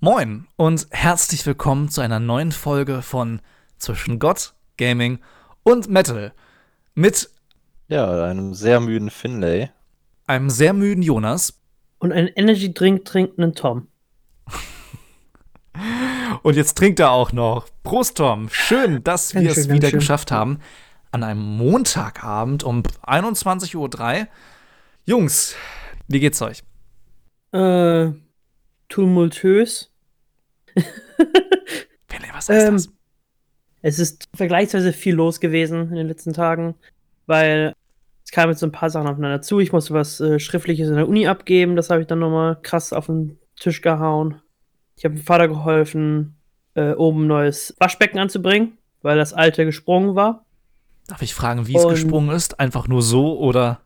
[0.00, 3.40] Moin und herzlich willkommen zu einer neuen Folge von
[3.78, 5.18] Zwischen Gott, Gaming
[5.64, 6.32] und Metal.
[6.94, 7.30] Mit
[7.88, 9.70] Ja, einem sehr müden Finlay.
[10.26, 11.60] einem sehr müden Jonas
[11.98, 13.88] Und einen Energy Drink trinkenden Tom.
[16.42, 17.66] und jetzt trinkt er auch noch.
[17.82, 18.48] Prost, Tom.
[18.50, 19.98] Schön, dass wir es Dankeschön, wieder Dankeschön.
[19.98, 20.60] geschafft haben.
[21.10, 23.74] An einem Montagabend um 21.03
[24.20, 24.26] Uhr.
[25.06, 25.56] Jungs,
[26.06, 26.62] wie geht's euch?
[27.52, 28.12] Äh,
[28.88, 29.90] tumultös.
[32.08, 32.88] Finlay, was heißt Ähm, das?
[33.80, 36.74] Es ist vergleichsweise viel los gewesen in den letzten Tagen,
[37.26, 37.74] weil
[38.24, 39.60] es kamen jetzt so ein paar Sachen aufeinander zu.
[39.60, 42.92] Ich musste was äh, Schriftliches in der Uni abgeben, das habe ich dann nochmal krass
[42.92, 44.40] auf den Tisch gehauen.
[44.96, 46.34] Ich habe dem Vater geholfen,
[46.74, 50.44] äh, oben ein neues Waschbecken anzubringen, weil das alte gesprungen war.
[51.06, 52.58] Darf ich fragen, wie es und- gesprungen ist?
[52.60, 53.80] Einfach nur so oder?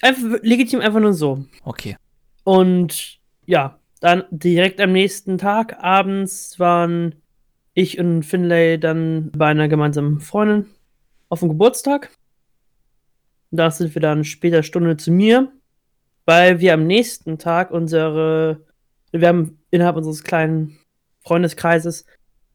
[0.00, 1.44] Einfach, legitim einfach nur so.
[1.64, 1.96] Okay.
[2.44, 7.14] Und ja, dann direkt am nächsten Tag abends waren
[7.72, 10.66] ich und Finlay dann bei einer gemeinsamen Freundin
[11.30, 12.10] auf dem Geburtstag.
[13.50, 15.50] Da sind wir dann später Stunde zu mir,
[16.26, 18.60] weil wir am nächsten Tag unsere,
[19.10, 20.76] wir haben innerhalb unseres kleinen
[21.22, 22.04] Freundeskreises,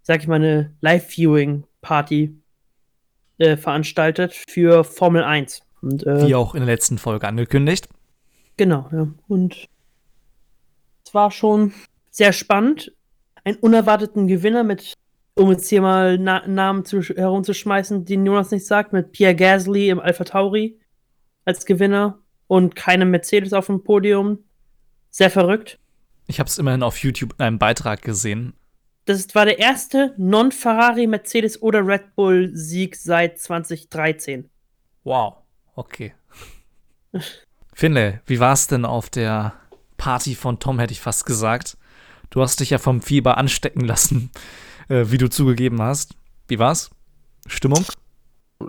[0.03, 2.39] sag ich mal, eine Live-Viewing-Party
[3.39, 5.63] äh, veranstaltet für Formel 1.
[5.81, 7.89] Und, äh, Wie auch in der letzten Folge angekündigt.
[8.55, 9.07] Genau, ja.
[9.27, 9.67] Und
[11.09, 11.73] es war schon
[12.11, 12.93] sehr spannend.
[13.43, 14.93] Einen unerwarteten Gewinner mit,
[15.33, 19.89] um jetzt hier mal Na Namen zu, herumzuschmeißen, den Jonas nicht sagt, mit Pierre Gasly
[19.89, 20.80] im Alpha Tauri
[21.45, 24.43] als Gewinner und keinem Mercedes auf dem Podium.
[25.09, 25.80] Sehr verrückt.
[26.27, 28.53] Ich habe es immerhin auf YouTube in einem Beitrag gesehen.
[29.05, 34.47] Das war der erste Non-Ferrari, Mercedes oder Red Bull-Sieg seit 2013.
[35.03, 35.37] Wow,
[35.73, 36.13] okay.
[37.73, 39.55] Finlay, wie war's denn auf der
[40.00, 41.78] Party von Tom, hätte ich fast gesagt.
[42.31, 44.31] Du hast dich ja vom Fieber anstecken lassen,
[44.89, 46.16] äh, wie du zugegeben hast.
[46.47, 46.89] Wie war's?
[47.45, 47.86] Stimmung?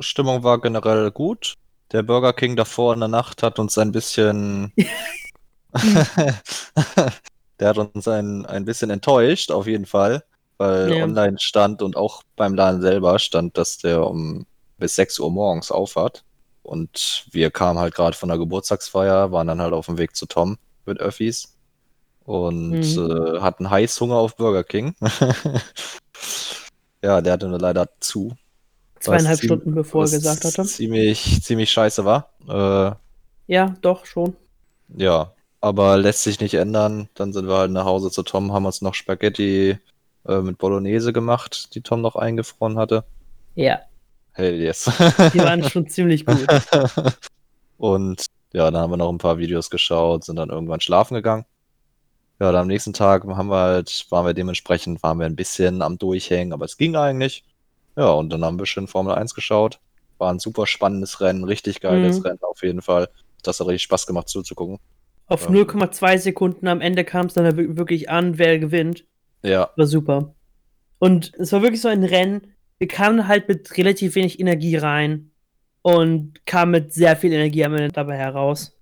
[0.01, 1.55] Stimmung war generell gut.
[1.93, 4.73] Der Burger King davor in der Nacht hat uns ein bisschen.
[7.59, 10.25] Der hat uns ein, ein bisschen enttäuscht, auf jeden Fall.
[10.59, 11.05] Weil Ja.
[11.05, 14.47] online stand und auch beim Laden selber stand, dass der um
[14.79, 16.25] bis 6 Uhr morgens auf hat.
[16.63, 20.27] Und wir kamen halt gerade von der Geburtstagsfeier, waren dann halt auf dem Weg zu
[20.27, 21.55] Tom mit Öffis
[22.25, 23.37] und Mhm.
[23.37, 24.95] äh, hatten Heißhunger auf Burger King.
[27.03, 28.37] ja, der hatte nur leider zu.
[29.01, 30.65] Zweieinhalb Stunden bevor er gesagt hatte.
[30.65, 32.31] Ziemlich, ziemlich scheiße war.
[32.49, 32.95] Äh,
[33.53, 34.37] Ja, doch, schon.
[34.97, 35.33] ja,
[35.63, 37.09] aber lässt sich nicht ändern.
[37.15, 39.79] Dann sind wir halt nach Hause zu Tom, haben uns noch Spaghetti
[40.27, 43.05] äh, mit Bolognese gemacht, die Tom noch eingefroren hatte.
[43.55, 43.81] Ja,
[44.33, 44.85] Hell yes.
[45.35, 46.47] die waren schon ziemlich gut.
[47.79, 51.45] Und ja, dann haben wir noch ein paar Videos geschaut, sind dann irgendwann schlafen gegangen.
[52.41, 55.83] Ja, dann am nächsten Tag haben wir halt, waren wir dementsprechend, waren wir ein bisschen
[55.83, 57.45] am Durchhängen, aber es ging eigentlich.
[57.97, 59.79] Ja, und dann haben wir schön Formel 1 geschaut.
[60.19, 62.23] War ein super spannendes Rennen, richtig geiles Mhm.
[62.27, 63.09] Rennen auf jeden Fall.
[63.43, 64.79] Das hat richtig Spaß gemacht zuzugucken.
[65.27, 65.51] Auf Ja.
[65.51, 69.05] 0,2 Sekunden am Ende kam es dann wir- wirklich an, wer gewinnt.
[69.43, 70.35] Ja, War super.
[70.99, 72.55] Und es war wirklich so ein Rennen.
[72.79, 75.30] Wir kamen halt mit relativ wenig Energie rein
[75.83, 78.77] und kamen mit sehr viel Energie am Ende dabei heraus.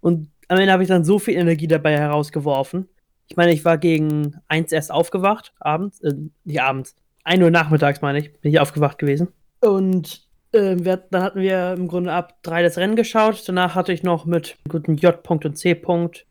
[0.00, 2.88] Und am Ende habe ich dann so viel Energie dabei herausgeworfen.
[3.28, 6.14] Ich meine, ich war gegen eins erst aufgewacht, abends, äh,
[6.44, 9.28] nicht abends, 1 Uhr nachmittags, meine ich, bin ich aufgewacht gewesen.
[9.60, 13.44] Und äh, wir, dann hatten wir im Grunde ab drei das Rennen geschaut.
[13.46, 15.14] Danach hatte ich noch mit guten J.
[15.24, 15.72] -Punkt und C.
[15.74, 16.24] -Punkt,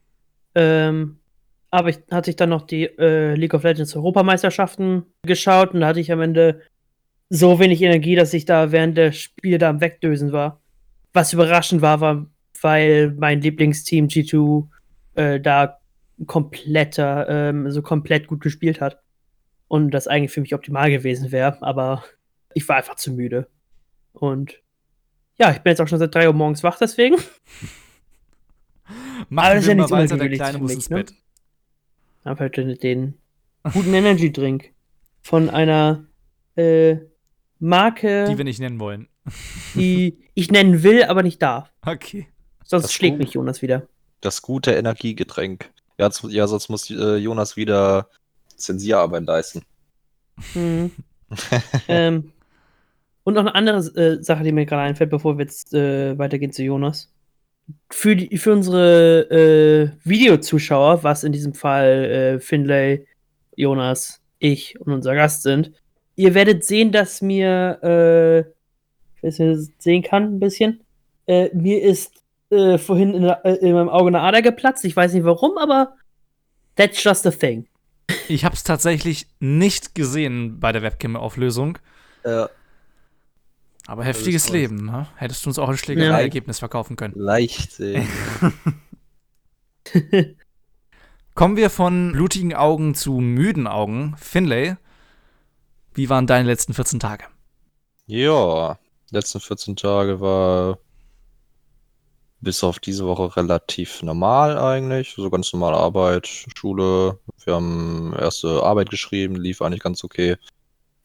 [0.56, 1.20] ähm,
[1.72, 5.88] aber ich hatte ich dann noch die äh, League of Legends Europameisterschaften geschaut und da
[5.88, 6.62] hatte ich am Ende
[7.30, 10.60] so wenig Energie, dass ich da während der Spiele da am Wegdösen war.
[11.14, 12.26] Was überraschend war, war,
[12.62, 14.68] weil mein Lieblingsteam G2
[15.16, 15.80] äh, da
[16.26, 19.02] kompletter, ähm, so komplett gut gespielt hat.
[19.68, 22.04] Und das eigentlich für mich optimal gewesen wäre, aber
[22.56, 23.48] ich war einfach zu müde.
[24.14, 24.62] Und
[25.38, 27.16] ja, ich bin jetzt auch schon seit 3 Uhr morgens wach, deswegen.
[29.30, 30.98] Machen Aber das ist ja nichts weiter, der Kleine muss ins ne?
[30.98, 31.14] Bett.
[32.26, 33.14] Halt den- den
[33.74, 34.72] guten Energy Drink
[35.22, 36.06] von einer
[36.56, 36.98] äh,
[37.60, 39.08] Marke, Die wir nicht nennen wollen.
[39.76, 41.72] die ich nennen will, aber nicht darf.
[41.86, 42.28] Okay.
[42.64, 43.26] Sonst Das schlägt gut.
[43.26, 43.88] mich Jonas wieder.
[44.22, 45.72] das gute Energiegetränk.
[45.98, 48.10] Ja, ja sonst muss äh, Jonas wieder
[48.56, 49.64] Zensierarbeit leisten.
[50.54, 50.92] Mhm.
[51.88, 52.32] ähm,
[53.24, 56.52] und noch eine andere äh, Sache, die mir gerade einfällt, bevor wir jetzt äh, weitergehen
[56.52, 57.12] zu Jonas.
[57.92, 63.06] Für, die, für unsere äh, Videozuschauer, was in diesem Fall äh, Finlay,
[63.56, 65.72] Jonas, ich und unser Gast sind,
[66.20, 70.40] ihr werdet sehen, dass mir, äh, ich weiß nicht, ob ihr das sehen kann, ein
[70.40, 70.82] bisschen,
[71.28, 74.84] äh, mir ist äh, vorhin in, äh, in meinem Auge eine Ader geplatzt.
[74.84, 75.96] Ich weiß nicht warum, aber
[76.76, 77.68] that's just a thing.
[78.28, 81.78] Ich habe es tatsächlich nicht gesehen bei der Webcam-Auflösung.
[82.26, 82.50] Ja.
[83.88, 85.08] Aber heftiges Leben, ne?
[85.16, 85.78] Hättest du uns auch ein Ja.
[85.78, 87.14] Schlägerei-Ergebnis verkaufen können.
[87.16, 88.06] Leichtsinn.
[91.34, 94.16] Kommen wir von blutigen Augen zu müden Augen.
[94.18, 94.76] Finlay,
[96.00, 97.26] wie waren deine letzten 14 Tage?
[98.08, 98.80] Ja,
[99.12, 100.78] letzten 14 Tage war
[102.40, 105.14] bis auf diese Woche relativ normal eigentlich.
[105.18, 106.26] So ganz normale Arbeit,
[106.56, 107.20] Schule.
[107.44, 110.38] Wir haben erste Arbeit geschrieben, lief eigentlich ganz okay.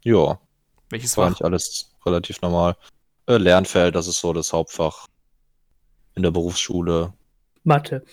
[0.05, 0.39] Ja,
[0.91, 1.27] Welches war war?
[1.31, 2.77] eigentlich alles relativ normal.
[3.27, 5.09] Äh, Lernfeld, das ist so das Hauptfach
[6.15, 7.13] in der Berufsschule.
[7.65, 8.05] Mathe.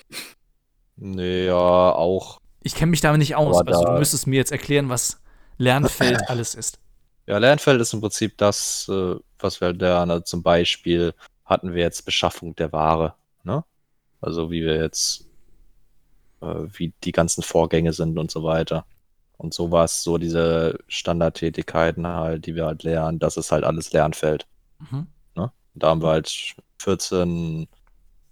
[0.96, 2.40] Nee, ja, auch.
[2.64, 3.60] Ich kenne mich damit nicht aus.
[3.60, 5.21] Aber Also du da- müsstest mir jetzt erklären, was
[5.62, 6.80] Lernfeld alles ist.
[7.28, 10.12] Ja, Lernfeld ist im Prinzip das, äh, was wir halt lernen.
[10.12, 11.14] Also zum Beispiel
[11.46, 13.64] hatten wir jetzt Beschaffung der Ware, ne?
[14.22, 15.26] Also wie wir jetzt,
[16.42, 18.86] äh, wie die ganzen Vorgänge sind und so weiter.
[19.38, 24.46] Und sowas, so diese Standardtätigkeiten halt, die wir halt lernen, das ist halt alles Lernfeld.
[24.80, 25.08] Mhm.
[25.74, 27.68] Da haben wir halt 14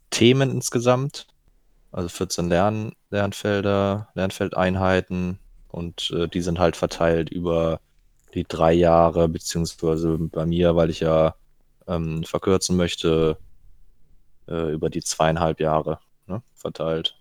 [0.09, 1.27] Themen insgesamt,
[1.91, 7.79] also 14 Lern Lernfelder, Lernfeldeinheiten und äh, die sind halt verteilt über
[8.33, 11.35] die drei Jahre, beziehungsweise bei mir, weil ich ja
[11.87, 13.37] ähm, verkürzen möchte,
[14.47, 17.15] äh, über die zweieinhalb Jahre ne, verteilt.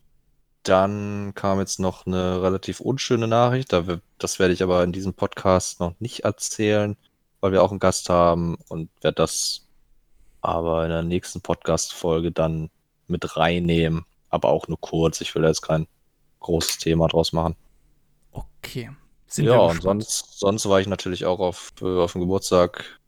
[0.64, 3.72] Dann kam jetzt noch eine relativ unschöne Nachricht,
[4.18, 6.96] das werde ich aber in diesem Podcast noch nicht erzählen,
[7.40, 9.68] weil wir auch einen Gast haben und werde das
[10.40, 12.70] aber in der nächsten Podcast-Folge dann
[13.06, 14.04] mit reinnehmen.
[14.30, 15.20] Aber auch nur kurz.
[15.20, 15.86] Ich will da jetzt kein
[16.40, 17.56] großes Thema draus machen.
[18.64, 18.90] Okay.
[19.26, 22.98] Sind ja, wir und sonst, sonst war ich natürlich auch auf, äh, auf dem Geburtstag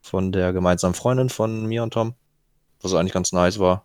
[0.00, 2.14] von der gemeinsamen Freundin von mir und Tom,
[2.80, 3.84] was eigentlich ganz nice war.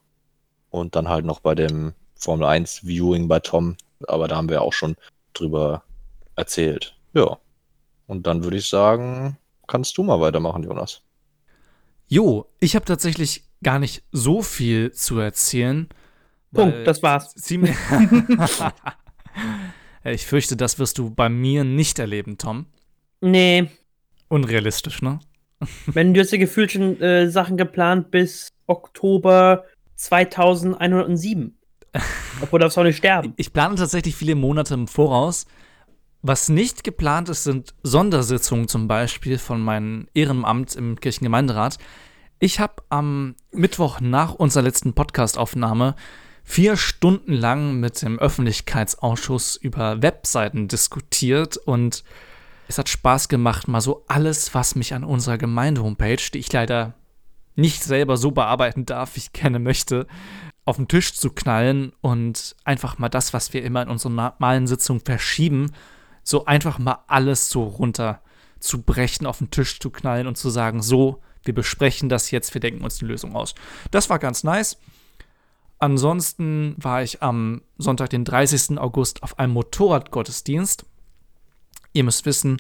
[0.69, 3.75] Und dann halt noch bei dem Formel 1 Viewing bei Tom,
[4.07, 4.95] aber da haben wir auch schon
[5.33, 5.83] drüber
[6.35, 6.95] erzählt.
[7.13, 7.37] Ja.
[8.07, 9.37] Und dann würde ich sagen,
[9.67, 11.01] kannst du mal weitermachen, Jonas.
[12.07, 15.89] Jo, ich habe tatsächlich gar nicht so viel zu erzählen.
[16.53, 17.33] Punkt, das war's.
[17.35, 17.75] Ziemlich.
[20.05, 22.67] Ja, ich fürchte, das wirst du bei mir nicht erleben, Tom.
[23.21, 23.69] Nee,
[24.27, 25.19] Unrealistisch, ne?
[25.87, 29.63] wenn du hast ja gefühlt schon äh, Sachen geplant bis Oktober
[29.95, 31.57] 2107.
[32.41, 33.33] Obwohl darfst du auch nicht sterben.
[33.37, 35.45] Ich plane tatsächlich viele Monate im Voraus.
[36.21, 41.77] Was nicht geplant ist, sind Sondersitzungen zum Beispiel von meinem Ehrenamt im Kirchengemeinderat.
[42.39, 45.95] Ich habe am Mittwoch nach unserer letzten Podcastaufnahme
[46.45, 52.03] vier Stunden lang mit dem Öffentlichkeitsausschuss über Webseiten diskutiert und
[52.67, 56.93] es hat Spaß gemacht, mal so alles, was mich an unserer Gemeinde-Homepage, die ich leider
[57.55, 60.07] nicht selber so bearbeiten darf, wie ich gerne möchte,
[60.65, 64.67] auf den Tisch zu knallen und einfach mal das, was wir immer in unseren normalen
[64.67, 65.71] Sitzungen verschieben,
[66.23, 68.21] so einfach mal alles so runter
[68.59, 72.53] zu brechen, auf den Tisch zu knallen und zu sagen, so, wir besprechen das jetzt,
[72.53, 73.53] wir denken uns eine Lösung aus.
[73.91, 74.77] Das war ganz nice.
[75.85, 78.79] Ansonsten war ich am Sonntag, den 30.
[78.79, 80.83] August, auf einem Motorradgottesdienst.
[81.93, 82.57] Ihr müsst wissen,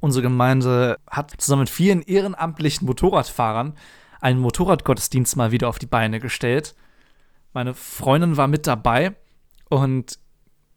[0.00, 3.74] unsere Gemeinde hat zusammen mit vielen ehrenamtlichen Motorradfahrern
[4.20, 6.74] einen Motorradgottesdienst mal wieder auf die Beine gestellt.
[7.52, 9.14] Meine Freundin war mit dabei
[9.68, 10.18] und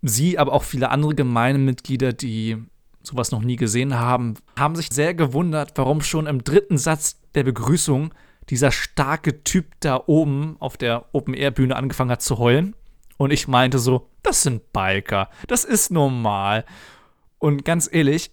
[0.03, 2.63] sie, aber auch viele andere Gemeindemitglieder, die
[3.01, 7.43] sowas noch nie gesehen haben, haben sich sehr gewundert, warum schon im dritten Satz der
[7.43, 8.13] Begrüßung
[8.49, 12.75] dieser starke Typ da oben auf der Open-Air-Bühne angefangen hat zu heulen.
[13.17, 16.65] Und ich meinte so, das sind Biker, das ist normal.
[17.39, 18.31] Und ganz ehrlich,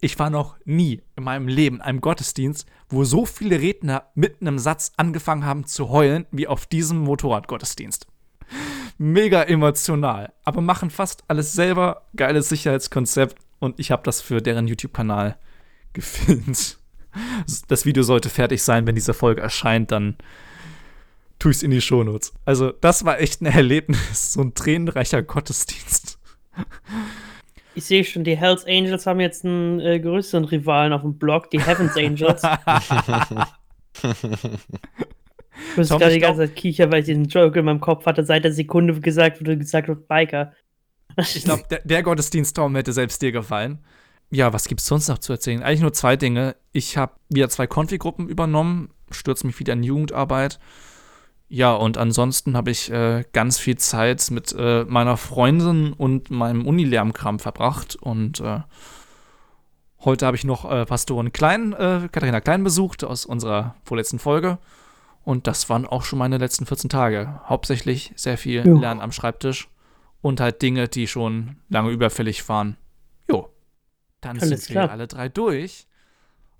[0.00, 4.46] ich war noch nie in meinem Leben in einem Gottesdienst, wo so viele Redner mitten
[4.46, 8.06] im Satz angefangen haben zu heulen, wie auf diesem Motorradgottesdienst.
[8.96, 14.68] Mega emotional, aber machen fast alles selber, geiles Sicherheitskonzept und ich habe das für deren
[14.68, 15.36] YouTube-Kanal
[15.92, 16.77] gefilmt.
[17.68, 20.16] Das Video sollte fertig sein, wenn diese Folge erscheint, dann
[21.38, 22.32] tue ich es in die Shownotes.
[22.44, 26.18] Also, das war echt ein Erlebnis, so ein tränenreicher Gottesdienst.
[27.74, 31.50] Ich sehe schon, die Hells Angels haben jetzt einen äh, größeren Rivalen auf dem Blog,
[31.50, 32.42] die Heavens Angels.
[35.70, 38.24] Ich muss gerade die ganze Zeit kichern, weil ich diesen Joke in meinem Kopf hatte,
[38.24, 40.52] seit der Sekunde gesagt wurde, gesagt wird, Biker.
[41.16, 43.78] Ich glaube, der, der Gottesdienst, Tom, hätte selbst dir gefallen.
[44.30, 45.62] Ja, was gibt's sonst noch zu erzählen?
[45.62, 46.56] Eigentlich nur zwei Dinge.
[46.72, 50.58] Ich habe wieder zwei Konfi-Gruppen übernommen, stürze mich wieder in Jugendarbeit.
[51.48, 56.66] Ja, und ansonsten habe ich äh, ganz viel Zeit mit äh, meiner Freundin und meinem
[56.66, 57.96] Unilärmkram verbracht.
[57.96, 58.60] Und äh,
[60.04, 64.58] heute habe ich noch äh, Pastorin Klein, äh, Katharina Klein besucht aus unserer vorletzten Folge.
[65.24, 67.40] Und das waren auch schon meine letzten 14 Tage.
[67.46, 68.78] Hauptsächlich sehr viel Jo.
[68.78, 69.68] Lernen am Schreibtisch
[70.20, 72.76] und halt Dinge, die schon lange überfällig waren.
[74.20, 74.86] Dann Alles sind klar.
[74.88, 75.86] wir alle drei durch.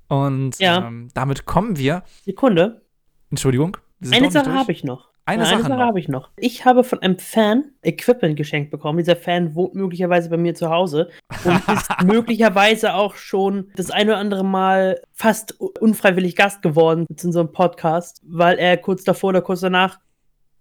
[0.09, 0.87] Und Ja.
[0.87, 2.03] ähm, damit kommen wir.
[2.25, 2.83] Sekunde.
[3.31, 3.77] Entschuldigung.
[4.11, 5.09] Eine Sache habe ich noch.
[5.27, 5.79] Eine Ja, Sache noch.
[5.79, 6.31] habe ich noch.
[6.37, 8.97] Ich habe von einem Fan Equipment geschenkt bekommen.
[8.97, 11.11] Dieser Fan wohnt möglicherweise bei mir zu Hause
[11.45, 17.27] und ist möglicherweise auch schon das eine oder andere Mal fast unfreiwillig Gast geworden zu
[17.27, 19.99] unserem Podcast, weil er kurz davor oder kurz danach,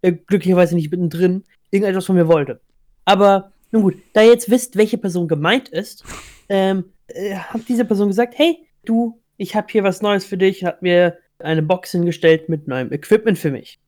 [0.01, 2.59] äh, glücklicherweise nicht mittendrin, irgendetwas von mir wollte.
[3.05, 6.03] Aber nun gut, da ihr jetzt wisst, welche Person gemeint ist,
[6.49, 10.63] ähm, äh, hat diese Person gesagt, hey, du, ich habe hier was Neues für dich,
[10.63, 13.79] hat mir eine Box hingestellt mit neuem Equipment für mich.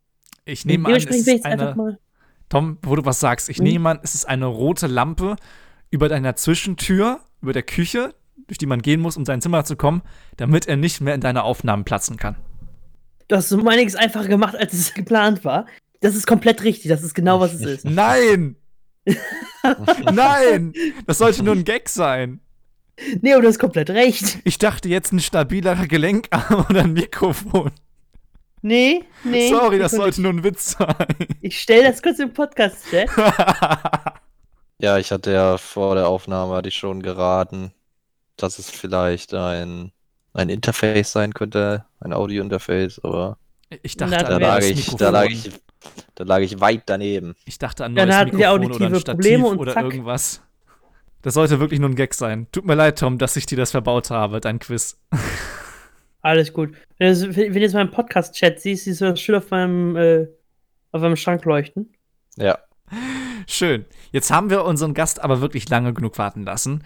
[0.45, 1.75] Ich nehme an, es ist eine.
[1.75, 1.99] mal.
[2.49, 3.63] Tom, wo du was sagst, ich Mhm.
[3.65, 5.35] nehme an, es ist eine rote Lampe
[5.91, 8.13] über deiner Zwischentür, über der Küche,
[8.47, 10.01] durch die man gehen muss, um sein Zimmer zu kommen,
[10.37, 12.35] damit er nicht mehr in deine Aufnahmen platzen kann.
[13.27, 15.65] Du hast so einiges einfacher gemacht, als es geplant war.
[16.01, 17.85] Das ist komplett richtig, das ist genau, was es ist.
[17.85, 18.55] Nein!
[20.11, 20.73] Nein!
[21.05, 22.39] Das sollte nur ein Gag sein.
[23.21, 24.39] Nee, aber du hast komplett recht.
[24.43, 27.71] Ich dachte jetzt ein stabilerer Gelenkarm oder ein Mikrofon.
[28.61, 29.49] Nee, nee.
[29.49, 30.95] Sorry, das sollte nur ein Witz sein.
[31.41, 33.09] Ich stelle das kurz im Podcast-Chat.
[34.81, 37.73] Ja, ich hatte ja vor der Aufnahme hatte ich schon geraten,
[38.37, 39.91] dass es vielleicht ein,
[40.33, 43.37] ein Interface sein könnte, ein Audio-Interface, aber
[43.83, 45.11] Ich dachte da wäre lag ich, da Mikrofon.
[45.11, 45.49] lag ich,
[46.15, 47.35] da lag ich weit daneben.
[47.45, 49.57] Ich dachte an ein Dann neues hatten wir Mikrofon oder ein auditive Stativ Probleme und
[49.59, 49.83] oder zack.
[49.83, 50.41] irgendwas.
[51.21, 52.47] Das sollte wirklich nur ein Gag sein.
[52.51, 54.99] Tut mir leid, Tom, dass ich dir das verbaut habe, dein Quiz.
[56.21, 56.73] Alles gut.
[56.97, 60.27] Wenn du, wenn du jetzt meinen Podcast-Chat siehst, siehst du das schön auf meinem, äh,
[60.91, 61.93] auf meinem Schrank leuchten.
[62.35, 62.59] Ja,
[63.47, 63.85] Schön.
[64.11, 66.83] Jetzt haben wir unseren Gast aber wirklich lange genug warten lassen.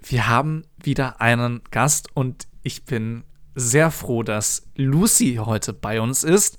[0.00, 3.24] Wir haben wieder einen Gast und ich bin
[3.54, 6.58] sehr froh, dass Lucy heute bei uns ist.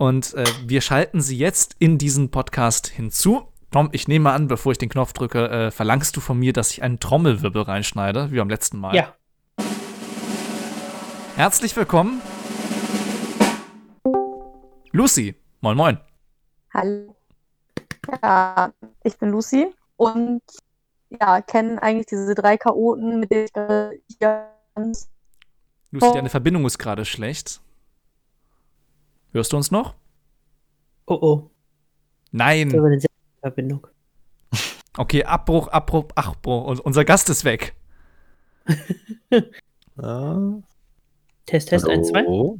[0.00, 3.42] Und äh, wir schalten sie jetzt in diesen Podcast hinzu.
[3.70, 6.70] Tom, ich nehme an, bevor ich den Knopf drücke, äh, verlangst du von mir, dass
[6.70, 8.96] ich einen Trommelwirbel reinschneide, wie beim letzten Mal.
[8.96, 9.14] Ja.
[11.36, 12.22] Herzlich willkommen.
[14.92, 16.00] Lucy, moin moin.
[16.72, 17.14] Hallo.
[18.22, 18.72] Ja,
[19.04, 19.66] ich bin Lucy
[19.96, 20.40] und
[21.10, 25.06] ja, kenne eigentlich diese drei Chaoten, mit denen ich gerade hier Lucy,
[26.00, 26.14] Oh.
[26.14, 27.60] deine Verbindung ist gerade schlecht.
[29.32, 29.94] Hörst du uns noch?
[31.06, 31.36] Oh oh.
[31.36, 32.72] Das Nein.
[32.72, 33.00] war eine
[33.40, 33.86] Verbindung.
[34.98, 36.64] Okay, Abbruch, Abbruch, Abbruch.
[36.66, 37.74] Und unser Gast ist weg.
[40.02, 40.52] Ah,
[41.44, 42.18] Test, Test, 1, 2.
[42.20, 42.58] hallo?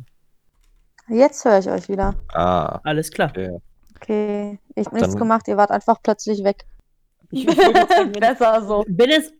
[1.08, 2.14] Jetzt höre ich euch wieder.
[2.28, 3.30] Ah, Alles klar.
[3.30, 3.58] okay.
[3.96, 6.66] Okay, ich habe nichts gemacht, ihr wart einfach plötzlich weg.
[7.30, 8.84] Ich, wenn, Besser so.
[8.88, 9.32] wenn es,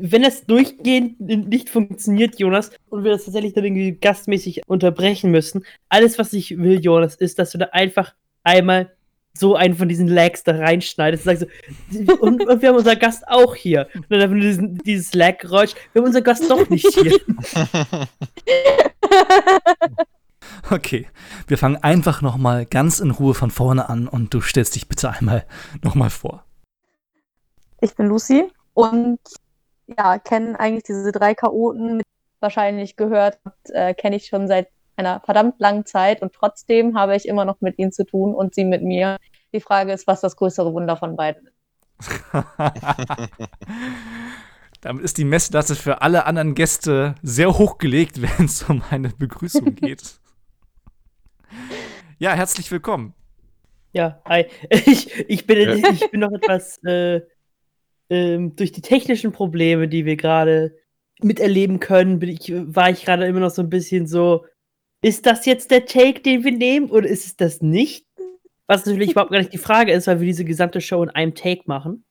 [0.00, 5.64] wenn es durchgehend nicht funktioniert, Jonas, und wir das tatsächlich dann irgendwie gastmäßig unterbrechen müssen,
[5.88, 8.92] alles, was ich will, Jonas, ist, dass du da einfach einmal
[9.34, 11.52] so einen von diesen Lags da reinschneidest und sagst
[11.90, 13.88] so, und, und wir haben unseren Gast auch hier.
[13.94, 17.18] Und dann einfach nur diesen, dieses Lag-Geräusch, wir haben unseren Gast doch nicht hier.
[20.70, 21.08] Okay,
[21.48, 24.88] wir fangen einfach noch mal ganz in Ruhe von vorne an und du stellst dich
[24.88, 25.44] bitte einmal
[25.82, 26.44] noch mal vor.
[27.80, 28.44] Ich bin Lucy
[28.74, 29.18] und
[29.86, 32.06] ja, kenne eigentlich diese drei Chaoten, mit
[32.40, 33.38] wahrscheinlich gehört,
[33.70, 37.60] äh, kenne ich schon seit einer verdammt langen Zeit und trotzdem habe ich immer noch
[37.60, 39.16] mit ihnen zu tun und sie mit mir.
[39.52, 41.52] Die Frage ist, was das größere Wunder von beiden ist.
[44.80, 49.10] Damit ist die Messlatte für alle anderen Gäste sehr hoch gelegt, wenn es um eine
[49.10, 50.18] Begrüßung geht.
[52.18, 53.14] Ja, herzlich willkommen.
[53.92, 54.46] Ja, hi.
[54.70, 57.20] Ich, ich, bin, ich bin noch etwas äh,
[58.12, 60.76] ähm, durch die technischen Probleme, die wir gerade
[61.22, 64.44] miterleben können, bin ich, war ich gerade immer noch so ein bisschen so,
[65.02, 68.06] ist das jetzt der Take, den wir nehmen, oder ist es das nicht?
[68.66, 71.34] Was natürlich überhaupt gar nicht die Frage ist, weil wir diese gesamte Show in einem
[71.34, 72.04] Take machen.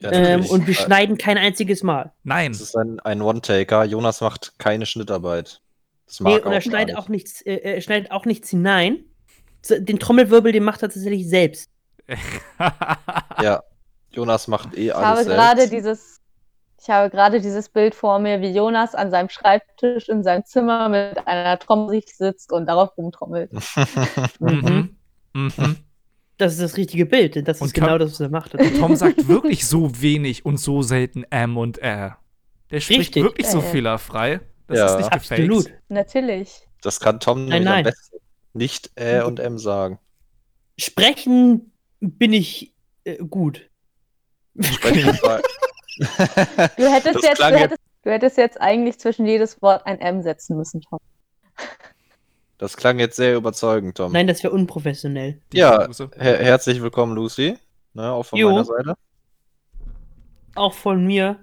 [0.00, 2.12] Ja, Ähm, und wir Äh, schneiden kein einziges Mal.
[2.24, 3.84] Nein, Es ist ein, ein One-Taker.
[3.84, 5.60] Jonas macht keine Schnittarbeit.
[6.06, 9.04] Das mag Nee, er und er schneidet auch nichts, äh, er schneidet auch nichts hinein.
[9.70, 11.70] Den Trommelwirbel, den macht er tatsächlich selbst.
[13.40, 13.62] Ja,
[14.14, 15.72] Jonas macht eh Ich habe alles gerade selbst.
[15.72, 16.20] dieses,
[16.80, 20.88] ich habe gerade dieses Bild vor mir, wie Jonas an seinem Schreibtisch in seinem Zimmer
[20.88, 23.50] mit einer Trommel sitzt und darauf rumtrommelt.
[24.40, 24.96] mhm.
[25.32, 25.76] Mhm.
[26.36, 28.52] Das ist das richtige Bild, denn das Und ist genau Tom- das, was er macht.
[28.78, 32.18] Tom sagt wirklich so wenig und so selten M und R.
[32.70, 33.22] Der spricht Richtig.
[33.22, 34.40] wirklich so fehlerfrei.
[34.66, 34.86] Das Ja.
[34.86, 35.40] ist nicht gefaked.
[35.42, 35.72] Absolut.
[35.88, 36.66] Natürlich.
[36.82, 37.78] Das kann Tom nämlich nein.
[37.86, 38.16] am besten.
[38.52, 39.98] Nicht Ä und M sagen.
[40.78, 43.70] Sprechen bin ich äh, gut.
[44.60, 45.06] Sprechen
[45.96, 50.56] Du hättest, jetzt, du, hättest, du hättest jetzt eigentlich zwischen jedes Wort ein M setzen
[50.56, 50.98] müssen, Tom.
[52.58, 54.12] Das klang jetzt sehr überzeugend, Tom.
[54.12, 55.40] Nein, das wäre unprofessionell.
[55.52, 55.88] Ja.
[56.16, 57.56] Her herzlich willkommen, Lucy.
[57.94, 58.50] ne, auch von Jo.
[58.50, 58.94] meiner Seite.
[60.54, 61.38] Auch von mir.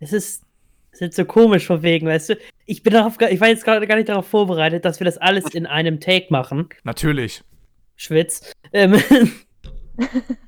[0.00, 0.42] Es ist,
[0.90, 2.38] es ist jetzt so komisch von wegen, weißt du?
[2.66, 5.44] Ich bin darauf, ich war jetzt gerade gar nicht darauf vorbereitet, dass wir das alles
[5.54, 6.68] in einem Take machen.
[6.84, 7.42] Natürlich.
[7.96, 8.52] Schwitz.
[8.72, 9.00] Ähm,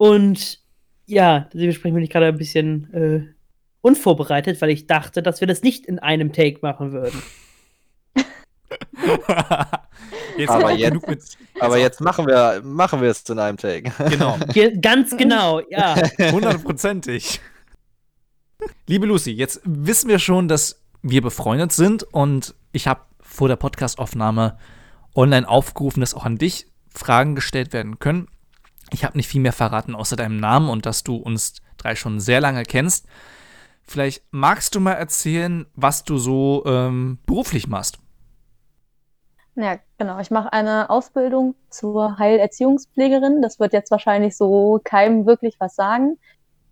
[0.00, 0.58] und
[1.04, 3.34] ja, dementsprechend bin ich gerade ein bisschen äh,
[3.82, 7.22] unvorbereitet, weil ich dachte, dass wir das nicht in einem Take machen würden.
[10.38, 11.22] jetzt Aber jetzt- genug mit.
[11.60, 13.92] Aber jetzt machen wir, machen wir es in einem Take.
[14.08, 14.38] Genau.
[14.54, 15.96] Ge ganz genau, ja.
[16.32, 17.38] Hundertprozentig.
[18.86, 23.56] Liebe Lucy, jetzt wissen wir schon, dass wir befreundet sind und ich habe vor der
[23.56, 24.56] Podcastaufnahme
[25.14, 28.28] online aufgerufen, dass auch an dich Fragen gestellt werden können.
[28.92, 32.20] Ich habe nicht viel mehr verraten außer deinem Namen und dass du uns drei schon
[32.20, 33.06] sehr lange kennst.
[33.82, 37.98] Vielleicht magst du mal erzählen, was du so ähm, beruflich machst.
[39.56, 40.20] Ja, genau.
[40.20, 43.42] Ich mache eine Ausbildung zur Heilerziehungspflegerin.
[43.42, 46.18] Das wird jetzt wahrscheinlich so keinem wirklich was sagen.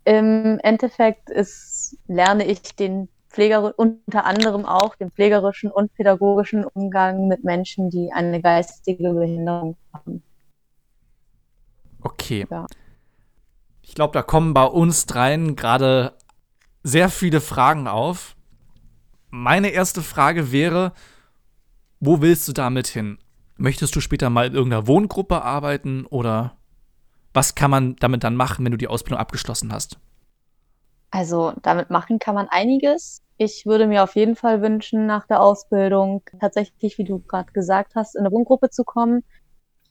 [0.04, 7.28] Im Endeffekt ist, lerne ich den Pfleger unter anderem auch den pflegerischen und pädagogischen Umgang
[7.28, 10.22] mit Menschen, die eine geistige Behinderung haben.
[12.02, 12.46] Okay.
[12.50, 12.66] Ja.
[13.82, 16.14] Ich glaube, da kommen bei uns dreien gerade
[16.82, 18.36] sehr viele Fragen auf.
[19.30, 20.92] Meine erste Frage wäre,
[22.00, 23.18] wo willst du damit hin?
[23.56, 26.56] Möchtest du später mal in irgendeiner Wohngruppe arbeiten oder
[27.34, 29.98] was kann man damit dann machen, wenn du die Ausbildung abgeschlossen hast?
[31.10, 33.22] Also damit machen kann man einiges.
[33.36, 37.94] Ich würde mir auf jeden Fall wünschen, nach der Ausbildung tatsächlich, wie du gerade gesagt
[37.94, 39.24] hast, in eine Wohngruppe zu kommen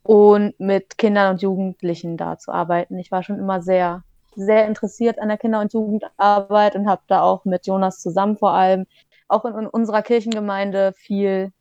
[0.07, 2.97] und mit Kindern und Jugendlichen da zu arbeiten.
[2.97, 4.03] Ich war schon immer sehr,
[4.37, 8.51] sehr interessiert an der Kinder- und Jugendarbeit und habe da auch mit Jonas zusammen vor
[8.53, 8.85] allem
[9.27, 11.51] auch in, in unserer Kirchengemeinde viel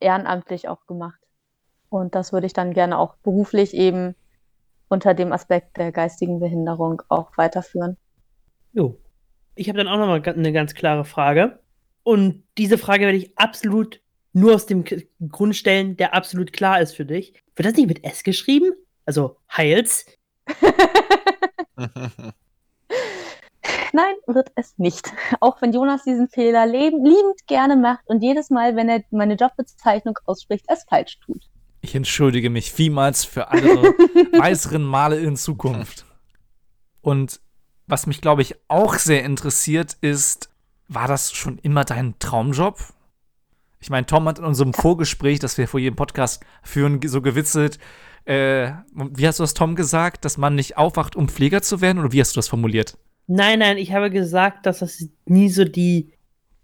[0.00, 1.20] ehrenamtlich auch gemacht.
[1.90, 4.14] Und das würde ich dann gerne auch beruflich eben
[4.88, 7.98] unter dem Aspekt der geistigen Behinderung auch weiterführen.
[8.72, 8.96] Jo.
[9.54, 11.58] Ich habe dann auch noch mal ga- eine ganz klare Frage.
[12.04, 14.01] Und diese Frage werde ich absolut
[14.32, 14.84] nur aus dem
[15.28, 17.34] Grund stellen, der absolut klar ist für dich.
[17.54, 18.72] Wird das nicht mit S geschrieben?
[19.04, 20.06] Also Heils?
[23.92, 25.12] Nein, wird es nicht.
[25.40, 29.34] Auch wenn Jonas diesen Fehler leben, liebend gerne macht und jedes Mal, wenn er meine
[29.34, 31.42] Jobbezeichnung ausspricht, es falsch tut.
[31.82, 33.66] Ich entschuldige mich vielmals für alle
[34.38, 36.06] weiteren Male in Zukunft.
[37.02, 37.40] Und
[37.86, 40.48] was mich, glaube ich, auch sehr interessiert, ist,
[40.88, 42.78] war das schon immer dein Traumjob?
[43.82, 47.80] Ich meine, Tom hat in unserem Vorgespräch, das wir vor jedem Podcast führen, so gewitzelt,
[48.24, 51.98] äh, wie hast du das, Tom, gesagt, dass man nicht aufwacht, um Pfleger zu werden?
[51.98, 52.96] Oder wie hast du das formuliert?
[53.26, 56.12] Nein, nein, ich habe gesagt, dass das nie so die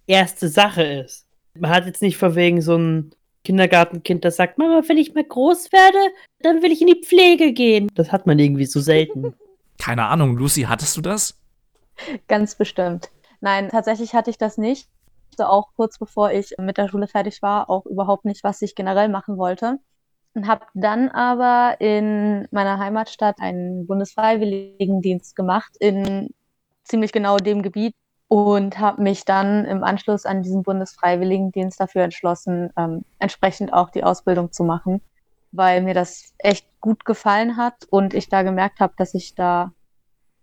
[0.06, 1.26] erste Sache ist.
[1.58, 3.10] Man hat jetzt nicht vor wegen so ein
[3.42, 5.98] Kindergartenkind, das sagt, Mama, wenn ich mal groß werde,
[6.40, 7.88] dann will ich in die Pflege gehen.
[7.94, 9.34] Das hat man irgendwie so selten.
[9.78, 11.36] Keine Ahnung, Lucy, hattest du das?
[12.28, 13.10] Ganz bestimmt.
[13.40, 14.88] Nein, tatsächlich hatte ich das nicht.
[15.38, 18.74] Wusste auch kurz bevor ich mit der Schule fertig war, auch überhaupt nicht, was ich
[18.74, 19.78] generell machen wollte.
[20.34, 26.30] Und habe dann aber in meiner Heimatstadt einen Bundesfreiwilligendienst gemacht in
[26.82, 27.94] ziemlich genau dem Gebiet
[28.26, 34.02] und habe mich dann im Anschluss an diesen Bundesfreiwilligendienst dafür entschlossen, ähm, entsprechend auch die
[34.02, 35.00] Ausbildung zu machen,
[35.52, 39.70] weil mir das echt gut gefallen hat und ich da gemerkt habe, dass ich da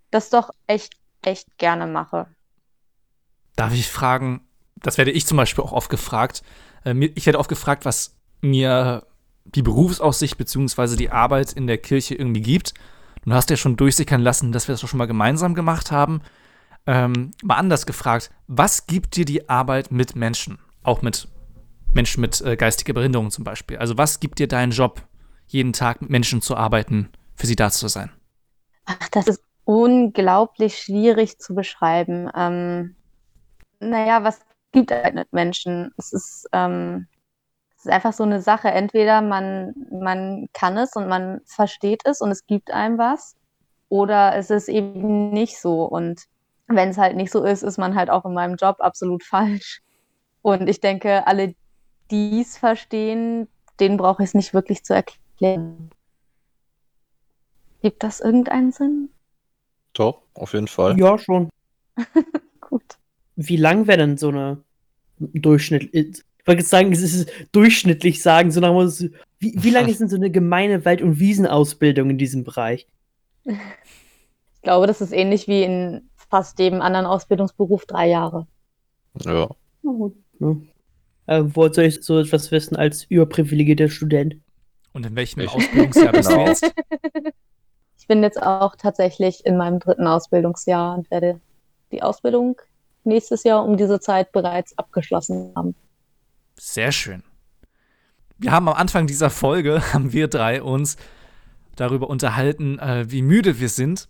[0.09, 2.27] das doch echt, echt gerne mache.
[3.57, 6.43] Darf ich fragen, das werde ich zum Beispiel auch oft gefragt.
[6.83, 9.05] Äh, ich werde oft gefragt, was mir
[9.45, 10.95] die Berufsaussicht bzw.
[10.95, 12.73] die Arbeit in der Kirche irgendwie gibt.
[13.25, 16.21] Du hast ja schon durchsickern lassen, dass wir das doch schon mal gemeinsam gemacht haben.
[16.87, 20.59] Ähm, mal anders gefragt, was gibt dir die Arbeit mit Menschen?
[20.83, 21.27] Auch mit
[21.93, 23.77] Menschen mit äh, geistiger Behinderung zum Beispiel.
[23.77, 25.01] Also was gibt dir dein Job,
[25.47, 28.11] jeden Tag mit Menschen zu arbeiten, für sie da zu sein?
[28.85, 32.29] Ach, das ist unglaublich schwierig zu beschreiben.
[32.35, 32.95] Ähm,
[33.79, 34.41] naja, was
[34.75, 35.91] gibt halt mit Menschen?
[35.97, 37.07] Es ist, ähm,
[37.77, 38.67] es ist einfach so eine Sache.
[38.67, 43.35] Entweder man, man kann es und man versteht es und es gibt einem was,
[43.89, 45.85] oder es ist eben nicht so.
[45.85, 46.25] Und
[46.67, 49.81] wenn es halt nicht so ist, ist man halt auch in meinem Job absolut falsch.
[50.41, 51.55] Und ich denke, alle,
[52.11, 53.47] die es verstehen,
[53.79, 55.89] denen brauche ich es nicht wirklich zu erklären.
[57.81, 59.09] Gibt das irgendeinen Sinn?
[59.93, 60.99] Top, auf jeden Fall.
[60.99, 61.49] ja, schon.
[62.59, 62.97] Gut.
[63.35, 64.63] Wie lang wäre denn so eine
[65.19, 65.89] Durchschnitt?
[65.93, 68.73] Ich wollte jetzt sagen, es ist durchschnittlich sagen, so nach
[69.39, 72.87] wie, wie lange ist denn so eine gemeine Wald- und Wiesenausbildung in diesem Bereich?
[73.43, 78.47] Ich glaube, das ist ähnlich wie in fast jedem anderen Ausbildungsberuf drei Jahre.
[79.23, 79.49] Ja.
[79.83, 80.61] Na gut, ne?
[81.27, 84.35] Äh, wo soll ich so etwas wissen als überprivilegierter Student?
[84.93, 86.47] Und in welchem Ich- Ausbildungsjahr bist du Genau.
[86.47, 86.73] jetzt?
[87.97, 91.39] ich bin jetzt auch tatsächlich in meinem dritten Ausbildungsjahr und werde
[91.91, 92.59] die Ausbildung
[93.05, 95.75] nächstes Jahr um diese Zeit bereits abgeschlossen haben.
[96.57, 97.23] Sehr schön.
[98.37, 100.97] Wir haben am Anfang dieser Folge, haben wir drei uns
[101.75, 104.07] darüber unterhalten, äh, wie müde wir sind.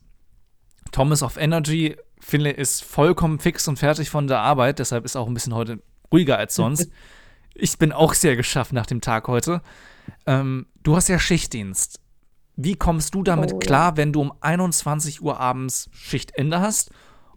[0.92, 5.28] Thomas of Energy, finde, ist vollkommen fix und fertig von der Arbeit, deshalb ist auch
[5.28, 5.80] ein bisschen heute
[6.12, 6.90] ruhiger als sonst.
[7.56, 9.62] ich bin auch sehr geschafft nach dem Tag heute.
[10.26, 12.00] Ähm, du hast ja Schichtdienst.
[12.56, 13.98] Wie kommst du damit oh, klar, ja.
[13.98, 16.92] wenn du um 21 Uhr abends Schichtende hast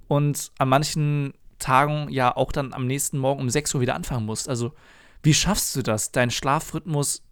[0.06, 4.26] und an manchen Tagen ja auch dann am nächsten Morgen um 6 Uhr wieder anfangen
[4.26, 4.48] musst?
[4.48, 4.72] Also,
[5.22, 7.22] wie schaffst du das, deinen Schlafrhythmus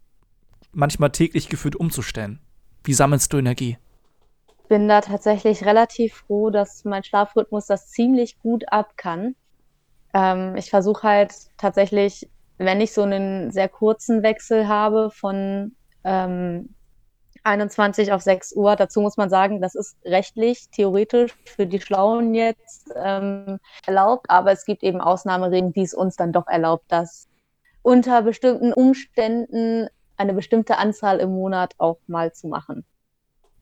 [0.73, 2.41] manchmal täglich gefühlt umzustellen?
[2.85, 3.79] Wie sammelst du Energie?
[4.63, 9.37] Ich bin da tatsächlich relativ froh, dass mein Schlafrhythmus das ziemlich gut ab kann.
[10.13, 16.75] Ähm, ich versuche halt tatsächlich, wenn ich so einen sehr kurzen Wechsel habe von ähm,
[17.47, 18.77] 21 auf 6 Uhr.
[18.77, 24.53] Dazu muss man sagen, das ist rechtlich, theoretisch für die Schlauen jetzt ähm, erlaubt, aber
[24.53, 27.29] es gibt eben Ausnahmeregeln, die es uns dann doch erlaubt, dass
[27.83, 32.85] unter bestimmten Umständen eine bestimmte Anzahl im Monat auch mal zu machen.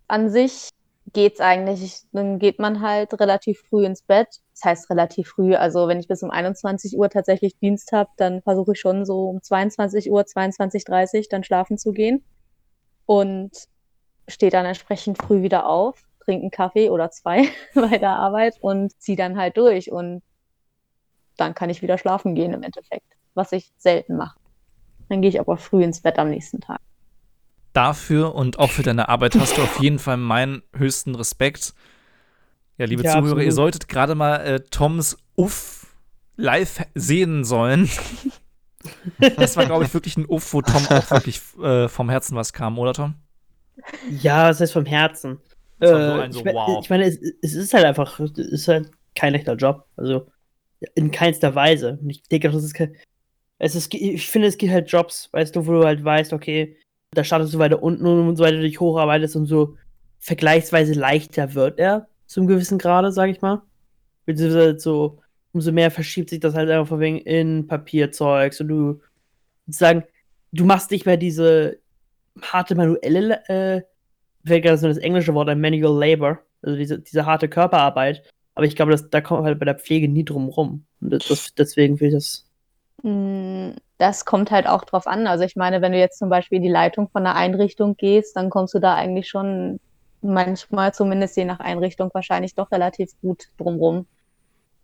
[0.09, 0.71] An sich
[1.13, 2.03] geht's eigentlich.
[2.13, 4.41] Dann geht man halt relativ früh ins Bett.
[4.53, 5.55] Das heißt relativ früh.
[5.55, 9.29] Also wenn ich bis um 21 Uhr tatsächlich Dienst habe, dann versuche ich schon so
[9.29, 12.25] um 22 Uhr, 22.30 Uhr dann schlafen zu gehen.
[13.07, 13.51] Und
[14.29, 18.99] stehe dann entsprechend früh wieder auf, trinke einen Kaffee oder zwei bei der Arbeit und
[19.01, 19.91] ziehe dann halt durch.
[19.91, 20.23] Und
[21.37, 24.39] dann kann ich wieder schlafen gehen im Endeffekt, was ich selten mache.
[25.09, 26.81] Dann gehe ich aber früh ins Bett am nächsten Tag.
[27.73, 31.75] Dafür und auch für deine Arbeit hast du auf jeden Fall meinen höchsten Respekt.
[32.79, 33.45] Ja, liebe ja, Zuhörer, absolut.
[33.45, 35.87] ihr solltet gerade mal äh, Toms Uff
[36.37, 37.91] live sehen sollen.
[39.37, 42.53] das war, glaube ich, wirklich ein Uff, wo Tom auch wirklich äh, vom Herzen was
[42.53, 43.15] kam, oder Tom?
[44.21, 45.41] Ja, das heißt vom Herzen.
[45.81, 46.81] Äh, so so, ich, wow.
[46.83, 49.87] ich, meine, es, es, ist halt einfach, es ist halt kein echter Job.
[49.97, 50.27] Also
[50.95, 51.99] in keinster Weise.
[52.01, 52.95] Und ich denke, das ist kein,
[53.59, 56.77] es ist, ich finde, es gibt halt Jobs, weißt du, wo du halt weißt, okay,
[57.13, 59.77] da startest du weiter unten und so weiter dich hocharbeitest und so
[60.19, 63.63] vergleichsweise leichter wird er, zum gewissen Grade, sag ich mal.
[64.27, 65.21] Beziehungsweise so,
[65.53, 69.01] umso mehr verschiebt sich das halt einfach von wegen in Papierzeugs und du
[69.67, 70.05] sagen,
[70.53, 71.79] du machst nicht mehr diese
[72.43, 73.83] harte manuelle, äh,
[74.47, 78.23] fällt gerade so das englische Wort, ein Manual Labor, also diese, diese harte Körperarbeit.
[78.55, 80.85] Aber ich glaube, das, da kommt halt bei der Pflege nie drum rum.
[81.01, 82.47] Und das, das, deswegen will ich das.
[83.03, 85.27] Mm, das kommt halt auch drauf an.
[85.27, 88.37] Also ich meine, wenn du jetzt zum Beispiel in die Leitung von einer Einrichtung gehst,
[88.37, 89.81] dann kommst du da eigentlich schon
[90.23, 94.07] manchmal, zumindest je nach Einrichtung, wahrscheinlich doch relativ gut drumrum.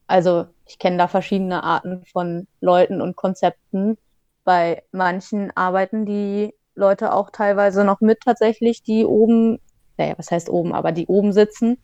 [0.06, 3.96] Also ich kenne da verschiedene Arten von Leuten und Konzepten.
[4.44, 9.60] Bei manchen arbeiten die Leute auch teilweise noch mit tatsächlich, die oben,
[9.96, 11.78] naja, was heißt oben, aber die oben sitzen.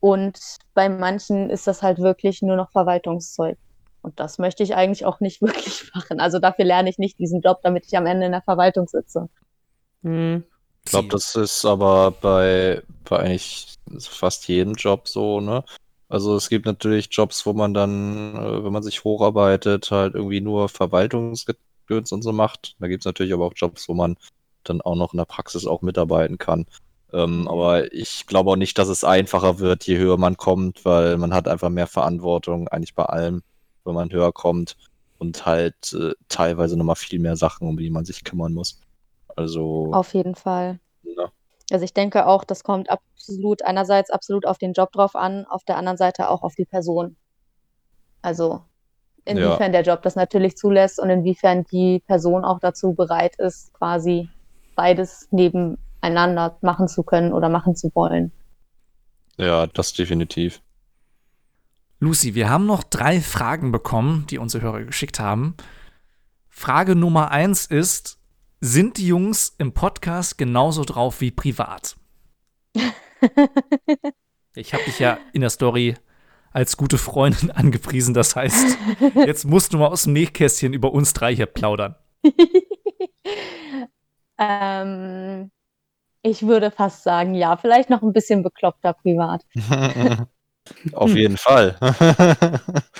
[0.00, 0.38] Und
[0.74, 3.58] bei manchen ist das halt wirklich nur noch Verwaltungszeug.
[4.00, 6.20] Und das möchte ich eigentlich auch nicht wirklich machen.
[6.20, 9.28] Also dafür lerne ich nicht diesen Job, damit ich am Ende in der Verwaltung sitze.
[10.02, 10.44] Hm.
[10.84, 15.64] Ich glaube, das ist aber bei, bei eigentlich fast jedem Job so, ne?
[16.08, 20.40] Also es gibt natürlich Jobs, wo man dann, äh, wenn man sich hocharbeitet, halt irgendwie
[20.40, 21.44] nur Verwaltungs
[21.88, 22.76] Gedöns und so macht.
[22.78, 24.16] Da gibt es natürlich aber auch Jobs, wo man
[24.64, 26.66] dann auch noch in der Praxis auch mitarbeiten kann.
[27.12, 27.48] Ähm, mhm.
[27.48, 31.32] aber ich glaube auch nicht, dass es einfacher wird, je höher man kommt, weil man
[31.32, 33.42] hat einfach mehr Verantwortung, eigentlich bei allem,
[33.84, 34.76] wenn man höher kommt
[35.16, 38.80] und halt äh, teilweise nochmal viel mehr Sachen, um die man sich kümmern muss.
[39.36, 39.90] Also.
[39.92, 40.80] Auf jeden Fall.
[41.02, 41.32] Ja.
[41.70, 45.64] Also ich denke auch, das kommt absolut einerseits absolut auf den Job drauf an, auf
[45.64, 47.16] der anderen Seite auch auf die Person.
[48.20, 48.62] Also
[49.28, 49.82] inwiefern ja.
[49.82, 54.28] der Job das natürlich zulässt und inwiefern die Person auch dazu bereit ist, quasi
[54.74, 58.32] beides nebeneinander machen zu können oder machen zu wollen.
[59.36, 60.62] Ja, das definitiv.
[62.00, 65.56] Lucy, wir haben noch drei Fragen bekommen, die unsere Hörer geschickt haben.
[66.48, 68.20] Frage Nummer eins ist:
[68.60, 71.96] Sind die Jungs im Podcast genauso drauf wie privat?
[74.54, 75.96] ich habe dich ja in der Story
[76.58, 78.14] als gute Freundin angepriesen.
[78.14, 78.76] Das heißt,
[79.14, 81.94] jetzt musst du mal aus dem Nähkästchen über uns drei hier plaudern.
[84.38, 85.52] ähm,
[86.22, 89.44] ich würde fast sagen, ja, vielleicht noch ein bisschen bekloppter privat.
[90.92, 91.76] Auf jeden Fall.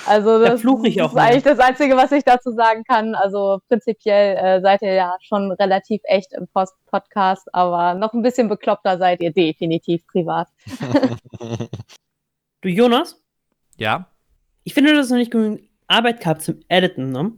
[0.07, 3.13] also das da ich auch ist eigentlich das Einzige, was ich dazu sagen kann.
[3.13, 8.23] Also prinzipiell äh, seid ihr ja schon relativ echt im Post Podcast, aber noch ein
[8.23, 10.47] bisschen bekloppter seid ihr definitiv privat.
[12.61, 13.21] du Jonas?
[13.79, 14.09] Ja.
[14.63, 17.31] Ich finde, du hast noch nicht genug Arbeit gehabt zum Editen, ne?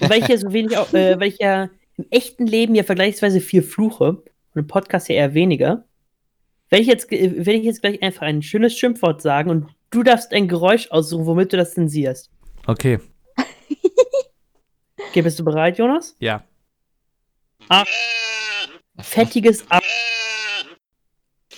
[0.00, 3.62] Weil ich ja so wenig, äh, weil ich ja im echten Leben ja vergleichsweise viel
[3.62, 4.10] fluche
[4.54, 5.84] und im Podcast ja eher weniger,
[6.70, 10.32] wenn ich jetzt, wenn ich jetzt gleich einfach ein schönes Schimpfwort sagen und du darfst
[10.32, 12.30] ein Geräusch aussuchen, womit du das zensierst.
[12.66, 12.98] Okay,
[15.08, 16.16] Okay, bist du bereit, Jonas?
[16.20, 16.42] ja.
[18.98, 19.82] Fettiges Ab.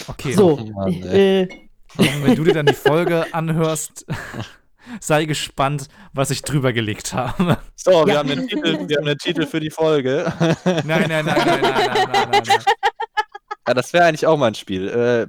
[0.09, 0.33] Okay.
[0.33, 1.43] So, Mann, ey.
[1.43, 1.49] äh,
[1.97, 4.07] wenn du dir dann die Folge anhörst,
[5.01, 7.59] sei gespannt, was ich drüber gelegt habe.
[7.77, 8.19] So, wir, ja.
[8.21, 10.33] haben, den Titel, wir haben den Titel für die Folge.
[10.65, 12.43] Nein, nein, nein, nein, nein, nein, nein, nein.
[12.47, 12.63] nein.
[13.67, 14.89] Ja, das wäre eigentlich auch mal ein Spiel.
[14.89, 15.27] Äh,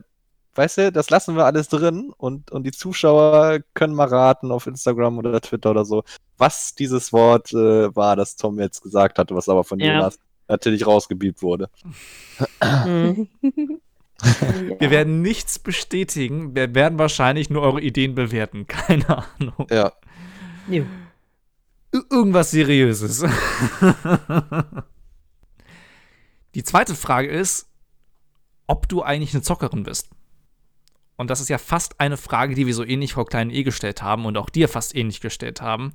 [0.55, 4.67] weißt du, das lassen wir alles drin und, und die Zuschauer können mal raten auf
[4.67, 6.03] Instagram oder Twitter oder so,
[6.37, 9.93] was dieses Wort äh, war, das Tom jetzt gesagt hatte, was aber von ja.
[9.93, 11.69] Jonas natürlich rausgebiebt wurde.
[12.85, 13.29] Mhm.
[14.25, 14.75] mh.
[14.79, 16.55] Wir werden nichts bestätigen.
[16.55, 18.67] Wir werden wahrscheinlich nur eure Ideen bewerten.
[18.67, 19.67] Keine Ahnung.
[19.69, 19.93] Ja.
[20.69, 20.85] Ir-
[22.11, 23.23] Irgendwas Seriöses.
[26.55, 27.69] Die zweite Frage ist,
[28.67, 30.09] ob du eigentlich eine Zockerin bist.
[31.17, 34.01] Und das ist ja fast eine Frage, die wir so ähnlich Frau Klein eh gestellt
[34.01, 35.93] haben und auch dir fast ähnlich gestellt haben.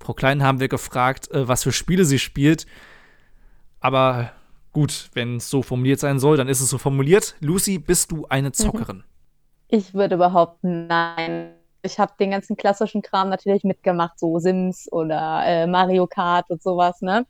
[0.00, 2.66] Frau Klein haben wir gefragt, äh, was für Spiele sie spielt.
[3.80, 4.32] Aber
[4.78, 7.34] gut, wenn es so formuliert sein soll, dann ist es so formuliert.
[7.40, 9.02] Lucy, bist du eine Zockerin?
[9.66, 11.50] Ich würde behaupten, nein.
[11.82, 16.62] Ich habe den ganzen klassischen Kram natürlich mitgemacht, so Sims oder äh, Mario Kart und
[16.62, 17.26] sowas, ne?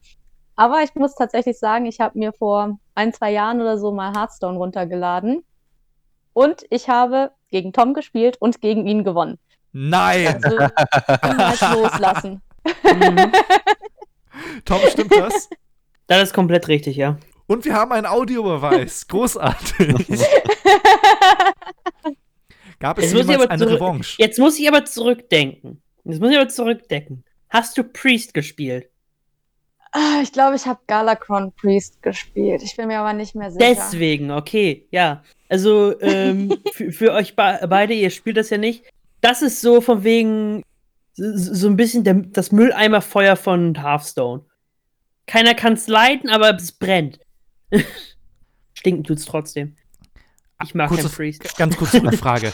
[0.57, 4.13] Aber ich muss tatsächlich sagen, ich habe mir vor ein, zwei Jahren oder so mal
[4.13, 5.43] Hearthstone runtergeladen.
[6.35, 9.39] Und ich habe gegen Tom gespielt und gegen ihn gewonnen.
[9.73, 10.39] Nein!
[10.45, 10.59] Also
[11.25, 12.43] niemals loslassen.
[12.85, 13.33] Mhm.
[14.67, 15.49] Tom, stimmt das?
[16.09, 17.17] Das ist komplett richtig, ja.
[17.49, 19.07] Und wir haben einen Audiobeweis.
[19.09, 19.89] Großartig.
[22.81, 24.15] Gab es Jetzt muss ich jemals aber eine zurück- Revanche?
[24.19, 25.83] Jetzt muss ich aber zurückdenken.
[26.05, 27.25] Jetzt muss ich aber zurückdenken.
[27.51, 28.89] Hast du Priest gespielt?
[29.93, 32.63] Ah, Ich glaube, ich habe Galacron Priest gespielt.
[32.63, 33.65] Ich bin mir aber nicht mehr sicher.
[33.67, 35.25] Deswegen, okay, ja.
[35.49, 38.85] Also, ähm, für, für euch be beide, ihr spielt das ja nicht.
[39.23, 40.63] Das ist so von wegen
[41.15, 44.45] so, so ein bisschen der, das Mülleimerfeuer von Hearthstone.
[45.27, 47.19] Keiner kann es leiden, aber es brennt.
[48.75, 49.77] Stinken tut's trotzdem.
[50.65, 51.57] Ich mag Kurze- Priest.
[51.57, 52.53] Ganz kurze Rückfrage.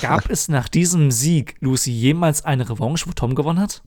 [0.00, 3.82] Gab es nach diesem Sieg, Lucy, jemals eine Revanche, wo Tom gewonnen hat?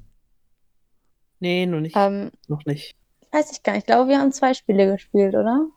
[1.39, 1.95] Nee, noch nicht.
[1.95, 2.95] Ähm, Noch nicht.
[3.31, 3.81] weiß ich gar nicht.
[3.81, 5.67] Ich glaube, wir haben zwei Spiele gespielt, oder?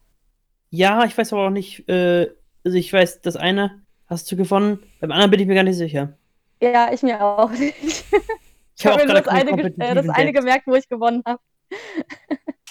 [0.71, 2.31] Ja, ich weiß aber auch nicht, äh,
[2.65, 5.77] also ich weiß, das eine hast du gewonnen, beim anderen bin ich mir gar nicht
[5.77, 6.17] sicher.
[6.63, 7.75] Ja, ich mir auch nicht.
[7.83, 8.05] Ich,
[8.77, 11.23] Ich hab habe mir nur gerade das eine, äh, das eine gemerkt, wo ich gewonnen
[11.27, 11.41] habe.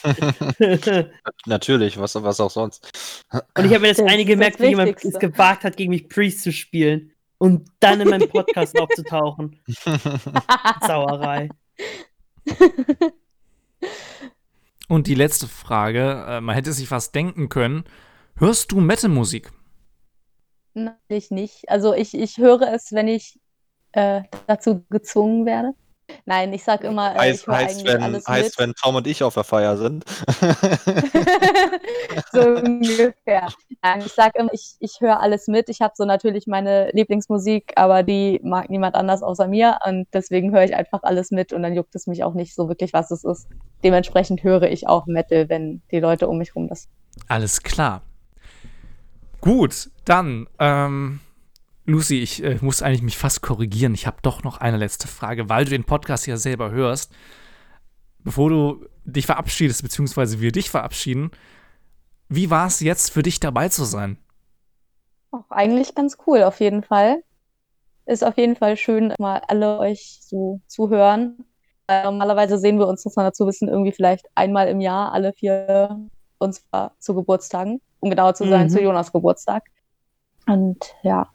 [1.45, 3.23] Natürlich, was, was auch sonst.
[3.31, 6.09] Und ich habe mir das, Das eine gemerkt, wie jemand es gewagt hat, gegen mich
[6.09, 9.59] Priest zu spielen und dann in meinem Podcast aufzutauchen.
[10.85, 11.49] Sauerei.
[14.87, 17.83] Und die letzte Frage, äh, man hätte sich fast denken können,
[18.35, 19.51] hörst du Metal-Musik?
[20.73, 21.69] Natürlich nicht.
[21.69, 23.39] Also ich, ich höre es, wenn ich
[23.91, 25.73] äh, dazu gezwungen werde.
[26.25, 28.67] Nein, ich sag immer, äh, ich heißt, höre heißt, wenn, alles heißt, mit.
[28.67, 30.05] wenn Tom und ich auf der Feier sind.
[32.31, 33.47] so ungefähr.
[33.81, 35.69] Nein, ich sag immer, ich, ich höre alles mit.
[35.69, 40.53] Ich habe so natürlich meine Lieblingsmusik, aber die mag niemand anders außer mir und deswegen
[40.53, 43.11] höre ich einfach alles mit und dann juckt es mich auch nicht so wirklich, was
[43.11, 43.47] es ist.
[43.83, 46.87] Dementsprechend höre ich auch Metal, wenn die Leute um mich rum das.
[47.27, 48.01] Alles klar.
[49.41, 51.21] Gut, dann, ähm,
[51.89, 53.93] Lucy, ich äh, muss eigentlich mich fast korrigieren.
[53.95, 57.11] Ich habe doch noch eine letzte Frage, weil du den Podcast ja selber hörst.
[58.19, 61.31] Bevor du dich verabschiedest, beziehungsweise wir dich verabschieden,
[62.27, 64.17] wie war es jetzt für dich dabei zu sein?
[65.31, 67.23] Auch eigentlich ganz cool, auf jeden Fall.
[68.05, 71.43] Ist auf jeden Fall schön, mal alle euch so zu hören.
[71.87, 75.33] Äh, normalerweise sehen wir uns, muss man dazu wissen, irgendwie vielleicht einmal im Jahr, alle
[75.33, 76.07] vier,
[76.51, 78.69] zwar zu Geburtstagen, um genauer zu sein, Mhm.
[78.69, 79.63] zu Jonas Geburtstag.
[80.47, 81.29] Und ja,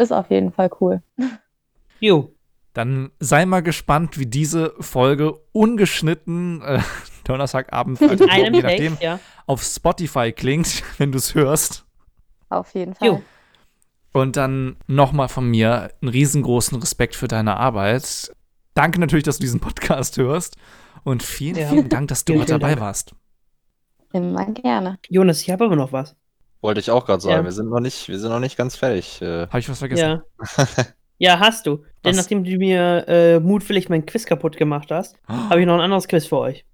[0.00, 1.02] ist auf jeden Fall cool.
[2.00, 2.34] Jo.
[2.72, 6.80] Dann sei mal gespannt, wie diese Folge ungeschnitten äh,
[7.24, 9.20] Donnerstagabend, Einem je nachdem, Take, ja.
[9.46, 11.84] auf Spotify klingt, wenn du es hörst.
[12.48, 13.08] Auf jeden Fall.
[13.08, 13.22] Jo.
[14.12, 18.32] Und dann nochmal von mir einen riesengroßen Respekt für deine Arbeit.
[18.74, 20.56] Danke natürlich, dass du diesen Podcast hörst.
[21.02, 21.68] Und vielen, Ja.
[21.68, 22.80] vielen Dank, dass du vielen dabei Dank.
[22.80, 23.14] warst.
[24.12, 24.98] Immer gerne.
[25.08, 26.16] Jonas, ich habe aber noch was.
[26.60, 27.36] Wollte ich auch gerade sagen.
[27.38, 27.44] Ja.
[27.44, 29.22] Wir sind noch nicht, wir sind noch nicht ganz fertig.
[29.22, 30.22] Äh, Habe ich was vergessen?
[30.58, 30.66] Ja.
[31.18, 31.76] ja, hast du.
[32.04, 32.16] Denn Was?
[32.16, 36.06] nachdem du mir äh, mutwillig mein Quiz kaputt gemacht hast, habe ich noch ein anderes
[36.08, 36.64] Quiz für euch.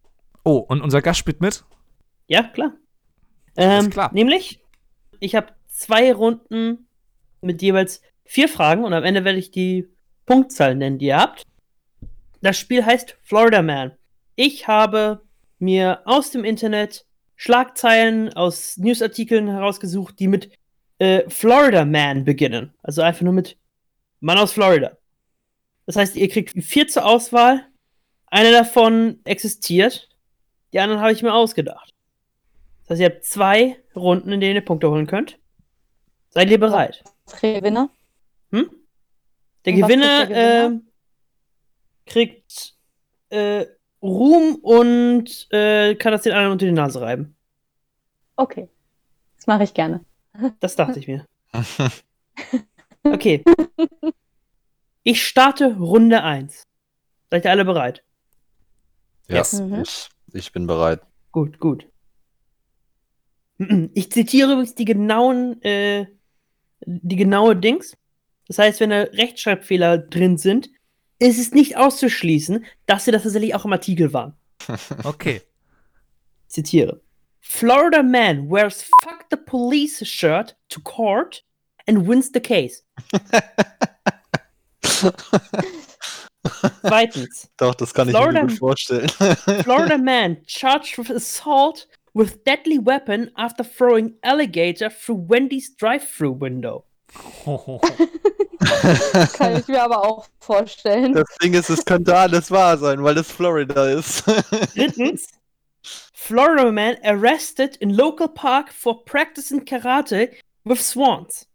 [0.44, 1.64] Oh, und unser Gast spielt mit?
[2.26, 2.72] Ja, klar.
[3.56, 4.10] Alles Ähm, klar.
[4.12, 4.60] Nämlich,
[5.20, 6.88] ich habe zwei Runden
[7.40, 9.88] mit jeweils vier Fragen und am Ende werde ich die
[10.26, 11.44] Punktzahl nennen, die ihr habt.
[12.42, 13.92] Das Spiel heißt Florida Man.
[14.34, 15.22] Ich habe
[15.58, 17.05] mir aus dem Internet
[17.36, 20.50] Schlagzeilen aus Newsartikeln herausgesucht, die mit
[20.98, 22.74] äh, Florida Man beginnen.
[22.82, 23.56] Also einfach nur mit
[24.20, 24.96] Mann aus Florida.
[25.84, 27.66] Das heißt, ihr kriegt vier zur Auswahl.
[28.26, 30.08] Eine davon existiert.
[30.72, 31.94] Die anderen habe ich mir ausgedacht.
[32.82, 35.38] Das heißt, ihr habt zwei Runden, in denen ihr Punkte holen könnt.
[36.30, 37.04] Seid ihr bereit?
[37.40, 37.90] Gewinner.
[38.50, 38.70] Hm?
[39.64, 40.64] Der Gewinner, kriegt der Gewinner?
[40.66, 40.86] ähm,
[42.06, 42.74] kriegt
[43.30, 43.66] äh,
[44.06, 47.34] Ruhm und äh, kann das den anderen unter die Nase reiben.
[48.36, 48.68] Okay.
[49.36, 50.04] Das mache ich gerne.
[50.60, 51.26] Das dachte ich mir.
[53.04, 53.44] Okay.
[55.04, 56.64] Ich starte Runde 1.
[57.30, 58.02] Seid ihr alle bereit?
[59.28, 59.60] Ja, Yes.
[59.60, 59.82] Mhm.
[59.82, 61.02] ich, ich bin bereit.
[61.32, 61.86] Gut, gut.
[63.94, 66.06] Ich zitiere übrigens die genauen, äh,
[66.80, 67.96] die genaue Dings.
[68.48, 70.68] Das heißt, wenn da Rechtschreibfehler drin sind,
[71.18, 74.34] ist es nicht auszuschließen, dass sie das tatsächlich auch im Artikel waren.
[75.04, 75.42] Okay.
[76.48, 77.00] Ich zitiere.
[77.40, 81.44] Florida man wears fuck the police shirt to court
[81.86, 82.82] and wins the case.
[86.82, 87.48] Zweitens.
[87.56, 89.08] Doch, das kann Florida- ich mir gut vorstellen.
[89.62, 96.84] Florida man charged with assault with deadly weapon after throwing alligator through Wendy's drive-through window.
[99.34, 101.14] Kann ich mir aber auch vorstellen.
[101.14, 104.24] Das Ding ist, es könnte alles wahr sein, weil es Florida ist.
[104.74, 105.28] Drittens.
[106.12, 110.30] Florida man arrested in local park for practicing karate
[110.64, 111.46] with swans.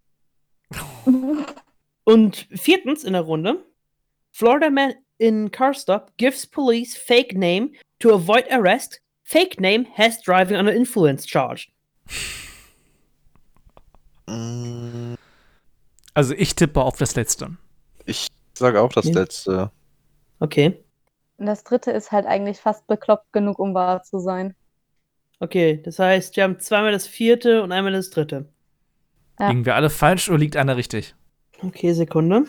[2.06, 3.66] Und viertens in der Runde.
[4.32, 9.02] Florida man in car stop gives police fake name to avoid arrest.
[9.24, 11.70] Fake name has driving under influence charge.
[14.28, 15.18] Mm,
[16.14, 17.58] Also ich tippe auf das letzte.
[18.06, 19.14] ich sage auch das Ja.
[19.14, 19.72] letzte.
[20.40, 20.84] Okay.
[21.38, 24.56] Und das dritte ist halt eigentlich fast bekloppt genug, um wahr zu sein.
[25.40, 28.50] Okay, das heißt, wir haben zweimal das vierte und einmal das dritte.
[29.40, 29.50] Ja.
[29.50, 31.16] Liegen wir alle falsch oder liegt einer richtig?
[31.64, 32.46] Okay, Sekunde.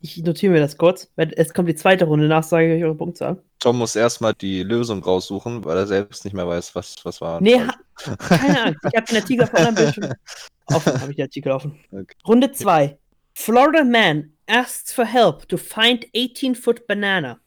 [0.00, 2.84] Ich notiere mir das kurz, weil es kommt die zweite Runde nach, sage ich euch
[2.84, 3.42] eure Punktzahl.
[3.58, 7.40] Tom muss erstmal die Lösung raussuchen, weil er selbst nicht mehr weiß, was, was war.
[7.40, 7.74] Nee, ha
[8.16, 8.80] keine Angst.
[8.84, 10.12] Ich habe den Artikel auf einem Bildschirm.
[10.66, 11.78] Offen habe ich den Artikel offen.
[11.90, 12.14] Okay.
[12.26, 12.98] Runde 2.
[13.34, 17.40] Florida man asks for help to find 18-foot banana.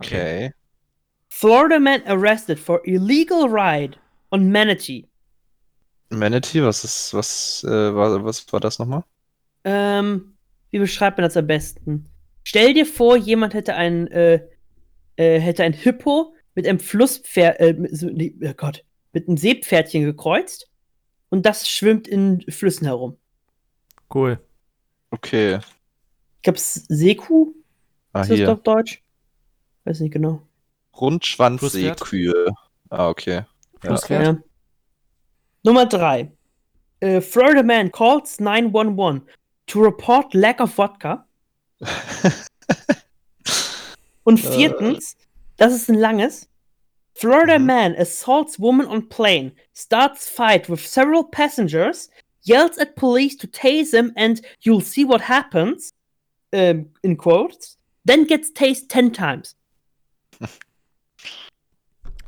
[0.00, 0.52] Okay.
[1.30, 3.96] Florida man arrested for illegal ride
[4.30, 5.08] on Manatee.
[6.10, 9.04] Manatee, was ist, was, äh, war, was war das nochmal?
[9.64, 10.35] Ähm,
[10.70, 12.08] wie beschreibt man das am besten?
[12.44, 14.40] Stell dir vor, jemand hätte ein, äh,
[15.16, 19.36] äh, hätte ein Hippo mit einem Flusspferd, äh, mit, so- nee, oh Gott, mit einem
[19.36, 20.70] Seepferdchen gekreuzt
[21.28, 23.16] und das schwimmt in Flüssen herum.
[24.14, 24.38] Cool.
[25.10, 25.56] Okay.
[26.36, 27.52] Ich glaube, Seekuh
[28.12, 28.46] Ah, ist das hier.
[28.46, 29.02] doch Deutsch?
[29.84, 30.40] Weiß nicht genau.
[30.98, 32.46] Rundschwanzseekühe.
[32.90, 33.42] Ah, okay.
[33.80, 34.22] Flusspferd?
[34.24, 34.38] Ja.
[35.64, 36.32] Nummer drei.
[37.00, 39.22] Äh, Florida man calls 911
[39.66, 41.26] to report lack of vodka.
[44.24, 44.50] Und Äh.
[44.52, 45.16] viertens,
[45.56, 46.48] das ist ein langes.
[47.14, 47.66] Florida Mhm.
[47.66, 52.10] man assaults woman on plane, starts fight with several passengers,
[52.42, 55.92] yells at police to tase him and you'll see what happens,
[56.52, 59.56] ähm, in quotes, then gets tased 10 times.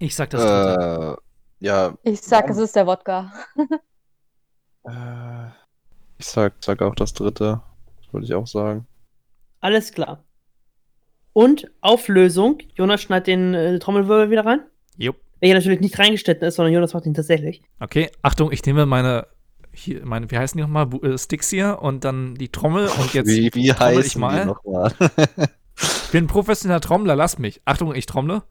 [0.00, 1.16] Ich sag das äh,
[1.58, 3.32] ja, Ich sag, es ist der Wodka.
[4.84, 5.48] äh,
[6.18, 7.60] ich sag, sag auch das dritte.
[8.00, 8.86] Das wollte ich auch sagen.
[9.60, 10.24] Alles klar.
[11.32, 12.58] Und Auflösung.
[12.74, 14.60] Jonas schneidet den äh, Trommelwirbel wieder rein.
[14.96, 15.16] Jupp.
[15.40, 17.62] Der hier natürlich nicht reingeschnitten ist, sondern Jonas macht ihn tatsächlich.
[17.78, 19.28] Okay, Achtung, ich nehme meine,
[19.72, 23.28] hier, meine, wie heißen die nochmal, äh, Sticks hier und dann die Trommel und jetzt
[23.28, 24.40] wie wie trommel ich mal.
[24.40, 24.92] die nochmal?
[25.80, 27.60] Ich bin ein professioneller Trommler, lass mich.
[27.64, 28.42] Achtung, ich trommle.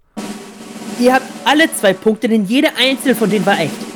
[1.00, 3.87] Ihr habt alle zwei Punkte, denn jede einzelne von denen war echt.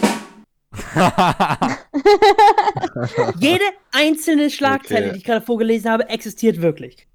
[3.40, 5.12] Jede einzelne Schlagzeile, Okay.
[5.14, 7.08] die ich gerade vorgelesen habe, existiert wirklich.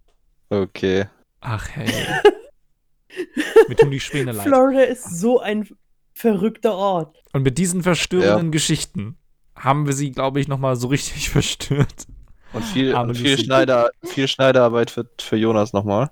[0.50, 1.06] okay.
[1.40, 1.88] Ach hey.
[3.68, 4.46] Mir tun die Späne leid.
[4.46, 5.68] Florida ist so ein
[6.12, 7.16] verrückter Ort.
[7.32, 9.16] Und mit diesen verstörenden Geschichten
[9.54, 12.06] haben wir sie, glaube ich, nochmal so richtig verstört.
[12.52, 13.38] Und viel, und viel.
[13.38, 16.10] Schneider, viel Schneiderarbeit für, für Jonas nochmal.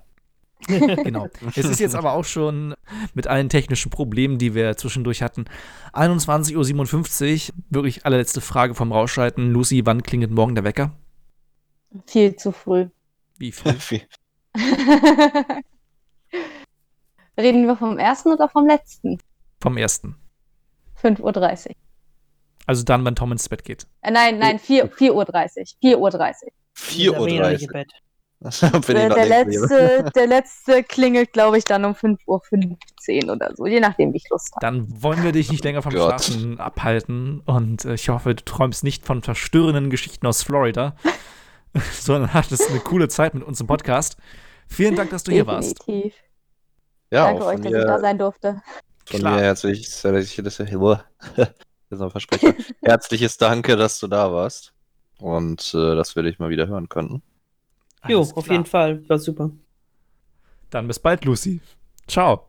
[0.67, 1.27] Genau.
[1.55, 2.73] Es ist jetzt aber auch schon
[3.13, 5.45] mit allen technischen Problemen, die wir zwischendurch hatten.
[5.93, 9.51] 21.57 Uhr, wirklich allerletzte Frage vom Rausschalten.
[9.51, 10.91] Lucy, wann klingelt morgen der Wecker?
[12.07, 12.87] Viel zu früh.
[13.37, 13.53] Wie?
[13.53, 14.01] Wie-
[17.37, 19.19] Reden wir vom ersten oder vom letzten?
[19.59, 20.15] Vom ersten.
[21.01, 21.75] 5.30 Uhr.
[22.65, 23.85] Also dann, wenn Tom ins Bett geht.
[24.01, 25.23] Äh, nein, nein, 4 4.30 Uhr.
[25.25, 26.11] 4.30 Uhr.
[27.15, 27.83] Sabrina nicht 4.30 im Uhr.
[28.39, 33.65] Den der, der, letzte, der letzte klingelt, glaube ich, dann um 5.15 Uhr oder so,
[33.65, 34.65] je nachdem, wie ich Lust habe.
[34.65, 36.23] Dann wollen wir dich nicht länger vom Gott.
[36.23, 40.95] Schlafen abhalten und äh, ich hoffe, du träumst nicht von verstörenden Geschichten aus Florida,
[41.93, 44.17] sondern hattest eine coole Zeit mit uns im Podcast.
[44.67, 45.79] Vielen Dank, dass du hier warst.
[45.79, 46.15] Definitiv.
[47.11, 48.61] Ja, Danke auch euch, dass ich da sein durfte.
[49.05, 49.35] von Klar.
[49.35, 52.53] mir herzlich, herzlich, das ist ein Versprecher.
[52.83, 54.73] Herzliches Danke, dass du da warst.
[55.19, 56.89] Und äh, dass wir dich mal wieder hören
[58.05, 58.11] könnten.
[58.13, 58.53] Jo, Alles auf klar.
[58.57, 59.09] jeden Fall.
[59.09, 59.51] War super.
[60.69, 61.59] Dann bis bald, Lucy.
[62.07, 62.47] Ciao.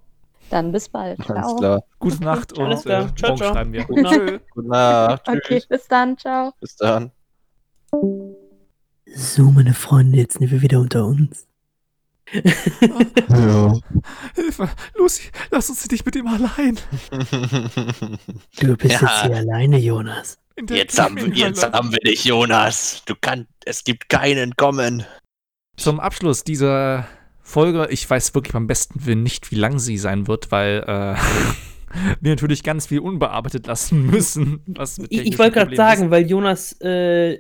[0.51, 1.19] Dann bis bald.
[1.29, 1.57] Alles Ciao.
[1.57, 1.83] klar.
[1.99, 3.03] Gute Nacht und Alles klar.
[3.09, 3.53] äh, Ciao, morgen ciao.
[3.55, 3.85] schreiben wir.
[3.85, 4.51] Gute Nacht.
[4.51, 5.25] Gute Nacht.
[5.25, 5.37] Tschüss.
[5.45, 6.19] Okay, bis dann.
[6.19, 6.53] Ciao.
[6.61, 7.11] Bis dann.
[9.15, 11.47] So, meine Freunde, jetzt sind wir wieder unter uns.
[12.33, 13.73] Ja.
[14.35, 16.77] Hilfe, Lucy, lass uns nicht mit ihm allein.
[18.61, 19.01] Du bist Ja.
[19.01, 20.39] jetzt hier alleine, Jonas.
[20.69, 23.03] Jetzt haben, jetzt haben wir dich, Jonas.
[23.07, 25.05] Du kannst, es gibt kein Entkommen.
[25.77, 27.07] Zum Abschluss dieser
[27.43, 31.15] Folge, ich weiß wirklich beim besten Willen nicht, wie lang sie sein wird, weil äh,
[32.21, 34.63] wir natürlich ganz viel unbearbeitet lassen müssen.
[35.09, 35.77] Ich, ich wollte gerade Problemen ist.
[35.77, 37.39] sagen, weil Jonas, äh,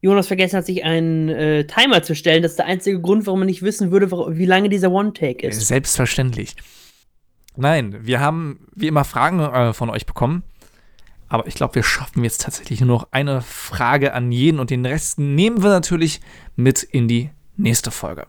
[0.00, 2.42] Jonas vergessen hat, sich einen äh, Timer zu stellen.
[2.42, 5.66] Das ist der einzige Grund, warum man nicht wissen würde, wie lange dieser One-Take ist.
[5.66, 6.54] Selbstverständlich.
[7.56, 10.44] Nein, wir haben wie immer Fragen äh, von euch bekommen.
[11.28, 14.86] Aber ich glaube, wir schaffen jetzt tatsächlich nur noch eine Frage an jeden und den
[14.86, 16.20] Rest nehmen wir natürlich
[16.56, 18.26] mit in die nächste Folge.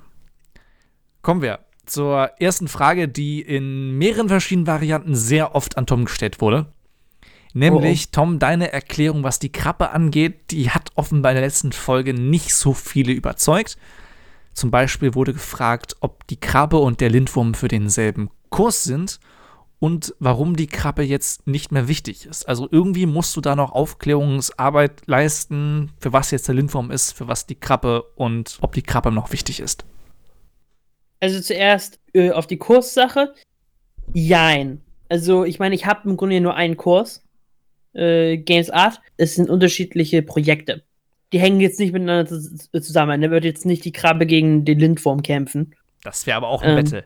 [1.22, 6.41] Kommen wir zur ersten Frage, die in mehreren verschiedenen Varianten sehr oft an Tom gestellt
[6.41, 6.72] wurde.
[7.54, 12.14] Nämlich, Tom, deine Erklärung, was die Krabbe angeht, die hat offenbar in der letzten Folge
[12.14, 13.78] nicht so viele überzeugt.
[14.54, 19.20] Zum Beispiel wurde gefragt, ob die Krabbe und der Lindwurm für denselben Kurs sind
[19.80, 22.48] und warum die Krabbe jetzt nicht mehr wichtig ist.
[22.48, 27.28] Also irgendwie musst du da noch Aufklärungsarbeit leisten, für was jetzt der Lindwurm ist, für
[27.28, 29.86] was die Krabbe und ob die Krabbe noch wichtig ist.
[31.22, 33.34] Also zuerst äh, auf die Kurssache.
[34.14, 34.82] Jein.
[35.10, 37.24] Also ich meine, ich habe im Grunde nur einen Kurs.
[37.94, 39.02] Äh, Games Art.
[39.18, 40.84] Es sind unterschiedliche Projekte.
[41.32, 43.22] Die hängen jetzt nicht miteinander zus- zusammen.
[43.22, 45.76] Da wird jetzt nicht die Krabbe gegen den Lindwurm kämpfen.
[46.04, 47.04] Das wäre aber auch ein Ähm, Battle.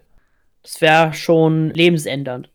[0.61, 2.49] Das wäre schon lebensändernd.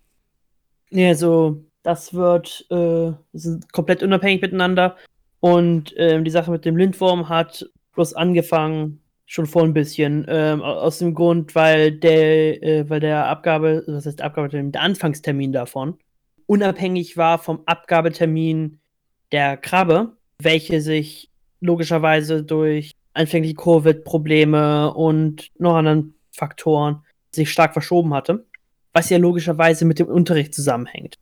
[0.91, 4.97] Ja, also das wird äh, sind komplett unabhängig miteinander.
[5.41, 10.63] Und ähm, die Sache mit dem Lindwurm hat bloß angefangen, schon vor ein bisschen, ähm,
[10.63, 15.53] au- aus dem Grund, weil der, äh, weil der Abgabe, was heißt Abgabetermin, der Anfangstermin
[15.53, 15.99] davon
[16.47, 18.81] unabhängig war vom Abgabetermin
[19.33, 21.31] der Krabbe, welche sich
[21.61, 27.03] logischerweise durch anfängliche Covid-Probleme und noch anderen Faktoren
[27.35, 28.47] sich stark verschoben hatte,
[28.99, 31.19] was ja logischerweise mit dem Unterricht zusammenhängt,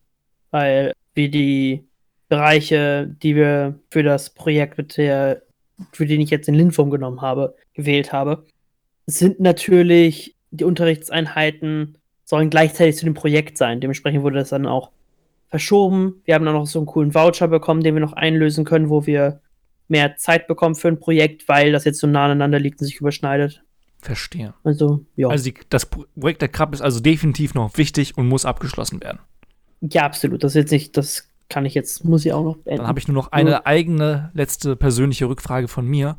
[0.51, 1.85] weil wir die
[2.31, 5.43] Bereiche, die wir für das Projekt mit der,
[5.93, 8.47] für den ich jetzt den Lindwurm genommen habe, gewählt habe,
[9.05, 13.83] sind natürlich die Unterrichtseinheiten sollen gleichzeitig zu dem Projekt sein.
[13.83, 14.91] Dementsprechend wurde das dann auch
[15.49, 16.23] verschoben.
[16.25, 19.05] Wir haben dann noch so einen coolen Voucher bekommen, den wir noch einlösen können, wo
[19.05, 19.41] wir
[19.87, 23.01] mehr Zeit bekommen für ein Projekt, weil das jetzt so nah aneinander liegt und sich
[23.01, 23.63] überschneidet.
[24.07, 24.55] Verstehe.
[24.65, 25.29] Also, ja.
[25.29, 29.19] Also die, das Projekt der Krabbe ist also definitiv noch wichtig und muss abgeschlossen werden.
[29.81, 30.43] ja, absolut.
[30.45, 32.79] Das ist jetzt nicht, das kann ich jetzt, muss ich auch noch beenden.
[32.79, 33.63] Dann habe ich nur noch eine Ja.
[33.67, 36.17] eigene letzte persönliche Rückfrage von mir.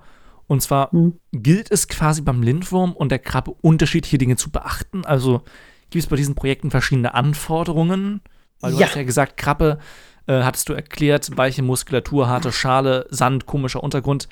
[0.48, 1.20] Und zwar, Hm.
[1.34, 5.06] gilt es quasi beim Lindwurm und der Krabbe unterschiedliche Dinge zu beachten?
[5.06, 5.42] Also
[5.90, 8.22] gibt es bei diesen Projekten verschiedene Anforderungen?
[8.62, 8.88] Weil du Ja.
[8.88, 9.80] hast ja gesagt, Krabbe,
[10.28, 14.28] äh, hattest du erklärt, weiche Muskulatur, harte Schale, Sand, komischer Untergrund.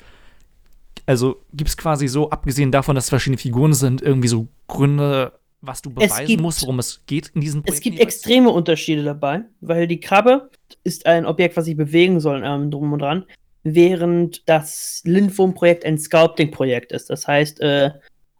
[1.06, 5.32] Also gibt es quasi so, abgesehen davon, dass es verschiedene Figuren sind, irgendwie so Gründe,
[5.60, 7.82] was du Es beweisen gibt- musst, worum es geht in diesen Es Projekten?
[7.84, 8.14] gibt jeweils?
[8.16, 10.50] extreme Unterschiede dabei, weil die Krabbe
[10.84, 13.24] ist ein Objekt, was sich bewegen soll, ähm, drum und dran,
[13.62, 17.08] während das Lindwurm-Projekt ein Sculpting-Projekt ist.
[17.10, 17.90] Das heißt, äh,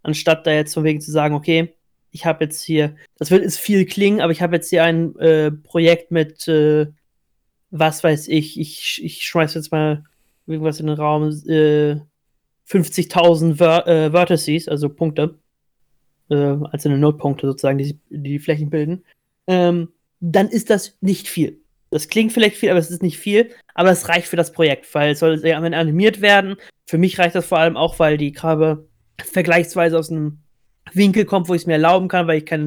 [0.03, 1.73] anstatt da jetzt von wegen zu sagen, okay,
[2.11, 5.17] ich habe jetzt hier, das wird ist viel klingen, aber ich habe jetzt hier ein
[5.19, 6.87] äh, Projekt mit, äh,
[7.71, 10.05] was weiß ich, ich, ich schmeiß jetzt mal
[10.47, 11.97] irgendwas in den Raum, äh,
[12.69, 15.39] 50.000 Ver äh, Vertices, also Punkte,
[16.31, 19.05] äh, einzelne Notpunkte sozusagen, die, die Flächen bilden,
[19.47, 19.89] ähm,
[20.21, 21.61] dann ist das nicht viel.
[21.91, 24.93] Das klingt vielleicht viel, aber es ist nicht viel, aber es reicht für das Projekt,
[24.95, 26.57] weil es soll Ende animiert werden.
[26.87, 28.89] Für mich reicht das vor allem auch, weil die Krabbe
[29.23, 30.41] vergleichsweise aus einem
[30.93, 32.65] Winkel kommt, wo ich es mir erlauben kann, weil ich keine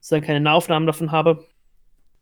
[0.00, 1.44] sozusagen keine Nahaufnahmen davon habe.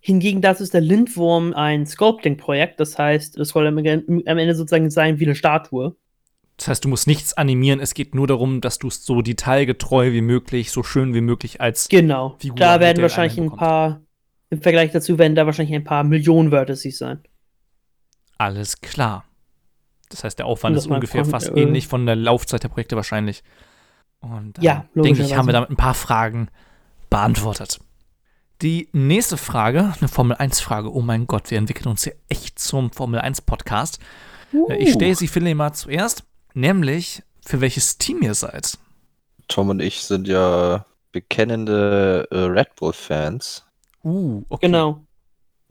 [0.00, 5.18] Hingegen dazu ist der Lindwurm ein Sculpting-Projekt, das heißt, es soll am Ende sozusagen sein
[5.18, 5.96] wie eine Statue.
[6.56, 10.12] Das heißt, du musst nichts animieren, es geht nur darum, dass du es so detailgetreu
[10.12, 12.36] wie möglich, so schön wie möglich als Genau.
[12.38, 14.00] Figur da werden wahrscheinlich ein paar,
[14.50, 17.22] im Vergleich dazu werden da wahrscheinlich ein paar Millionen Vertices sein.
[18.38, 19.24] alles klar.
[20.10, 22.94] Das heißt, der Aufwand ist ungefähr kon- fast äh, ähnlich von der Laufzeit der Projekte
[22.94, 23.42] wahrscheinlich.
[24.20, 26.48] Und Ja, äh, denke ich, haben wir damit ein paar Fragen
[27.10, 27.80] beantwortet.
[28.62, 30.92] Die nächste Frage, eine Formel 1-Frage.
[30.94, 33.98] Oh mein Gott, wir entwickeln uns hier echt zum Formel 1-Podcast.
[34.68, 36.22] Äh, Ich stelle sie Philipp mal zuerst,
[36.54, 38.78] nämlich für welches Team ihr seid.
[39.48, 43.64] Tom und ich sind ja bekennende äh, Red Bull-Fans.
[44.02, 44.66] Uh, okay.
[44.66, 45.04] Genau.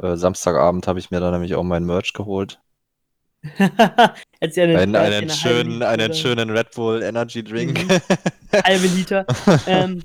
[0.02, 2.60] Äh, Samstagabend habe ich mir da nämlich auch mein Merch geholt.
[3.60, 7.84] Eine, Einen, eine einen, halbe schönen, einen schönen Red Bull Energy Drink.
[7.84, 8.02] Mhm.
[8.64, 9.26] halbe Liter.
[9.68, 10.02] ähm,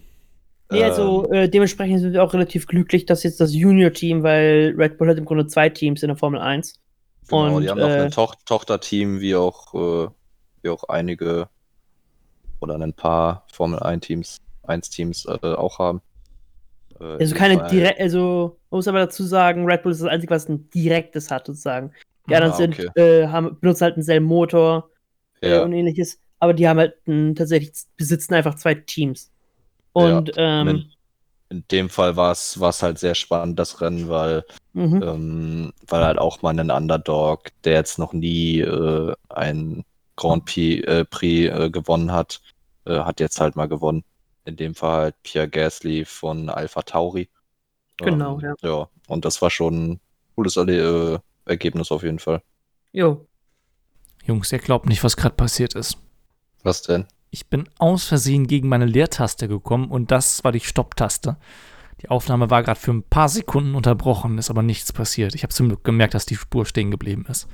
[0.71, 4.99] nee, also äh, dementsprechend sind wir auch relativ glücklich, dass jetzt das Junior-Team, weil Red
[4.99, 6.81] Bull hat im Grunde zwei Teams in der Formel 1.
[7.29, 10.11] Genau, Und, die haben noch äh, ein Toch Tochterteam, wie auch,
[10.69, 11.49] wie auch einige
[12.61, 16.01] oder ein paar Formel 1 Teams, 1 Teams äh, auch haben.
[17.01, 20.35] Äh, Also keine direkt, also man muss aber dazu sagen, Red Bull ist das Einzige,
[20.35, 21.93] was ein direktes hat, sozusagen.
[22.29, 23.01] Die anderen Ah, sind, okay.
[23.01, 24.91] äh, haben, benutzen halt denselben Motor
[25.41, 29.31] äh, Ja, und ähnliches, aber die haben halt ein, tatsächlich besitzen einfach zwei Teams.
[29.93, 30.93] Und ähm, in,
[31.49, 34.45] in dem Fall war es war es halt sehr spannend, das Rennen, weil,
[34.75, 35.03] mhm.
[35.03, 39.85] ähm, weil halt auch mal ein Underdog, der jetzt noch nie äh, ein
[40.19, 42.43] Grand Prix, äh, Prix äh, gewonnen hat,
[42.85, 44.05] äh, hat jetzt halt mal gewonnen.
[44.45, 47.29] In dem Fall halt Pierre Gasly von Alpha Tauri.
[47.99, 48.55] Genau, ja.
[48.63, 50.01] Ja, und das war schon ein
[50.35, 52.43] cooles Erle äh, Ergebnis auf jeden Fall.
[52.93, 53.25] jo.
[54.25, 55.97] Jungs, ihr glaubt nicht, was gerade passiert ist.
[56.63, 57.07] Was denn?
[57.31, 61.39] Ich bin aus Versehen gegen meine Leertaste gekommen und das war die Stopptaste.
[62.03, 65.35] Die Aufnahme war gerade für ein paar Sekunden unterbrochen, ist aber nichts passiert.
[65.35, 67.49] Ich habe zum Glück gemerkt, dass die Spur stehen geblieben ist.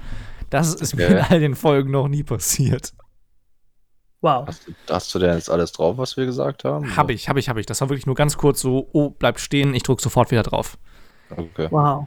[0.58, 1.26] Das ist mir in Okay.
[1.30, 2.92] all den Folgen noch nie passiert.
[4.20, 4.46] Wow.
[4.46, 6.96] Hast, du- hast du denn jetzt alles drauf, was wir gesagt haben?
[6.96, 7.66] Habe ich, habe ich, habe ich.
[7.66, 10.78] Das war wirklich nur ganz kurz so, oh, bleibt stehen, ich drücke sofort wieder drauf.
[11.36, 11.68] Okay.
[11.70, 12.06] Wow.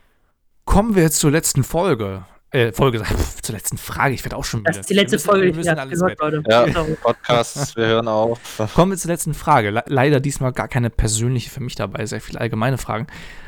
[0.66, 2.26] Kommen wir jetzt zur letzten Folge.
[2.52, 4.80] Äh, Folge, pf, zur letzten Frage, ich werde auch schon Das wieder.
[4.82, 6.20] ist die letzte wir müssen, Folge, wir die müssen ich alles mit.
[6.20, 6.44] Leute.
[6.50, 6.86] Ja.
[7.04, 8.40] Podcasts, wir hören auf.
[8.74, 9.70] Kommen wir zur letzten Frage.
[9.70, 13.08] Le leider diesmal gar keine persönliche für mich dabei, sehr viele allgemeine Fragen.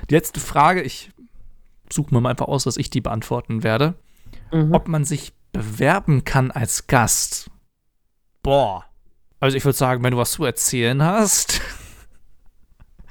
[0.09, 1.11] Die letzte Frage, ich
[1.91, 3.95] suche mir mal einfach aus, dass ich die beantworten werde.
[4.51, 4.73] Mhm.
[4.73, 7.49] Ob man sich bewerben kann als Gast.
[8.43, 8.85] Boah.
[9.39, 11.61] Also ich würde sagen, wenn du was zu erzählen hast,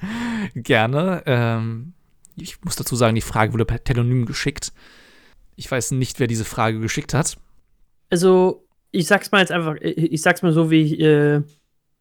[0.55, 1.22] gerne.
[1.26, 1.95] Ähm,
[2.36, 4.72] ich muss dazu sagen, die Frage wurde per Telonym geschickt.
[5.57, 7.36] Ich weiß nicht, wer diese Frage geschickt hat.
[8.11, 11.43] Also, ich sag's mal jetzt einfach, ich sag's mal so, wie, äh,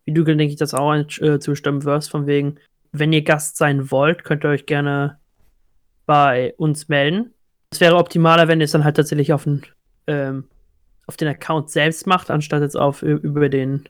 [0.05, 2.59] wie du, denke ich, das auch äh, zustimmen wirst, von wegen,
[2.91, 5.19] wenn ihr Gast sein wollt, könnt ihr euch gerne
[6.05, 7.33] bei uns melden.
[7.72, 9.63] Es wäre optimaler, wenn ihr es dann halt tatsächlich auf den,
[10.07, 10.45] ähm,
[11.05, 13.88] auf den Account selbst macht, anstatt jetzt auf über den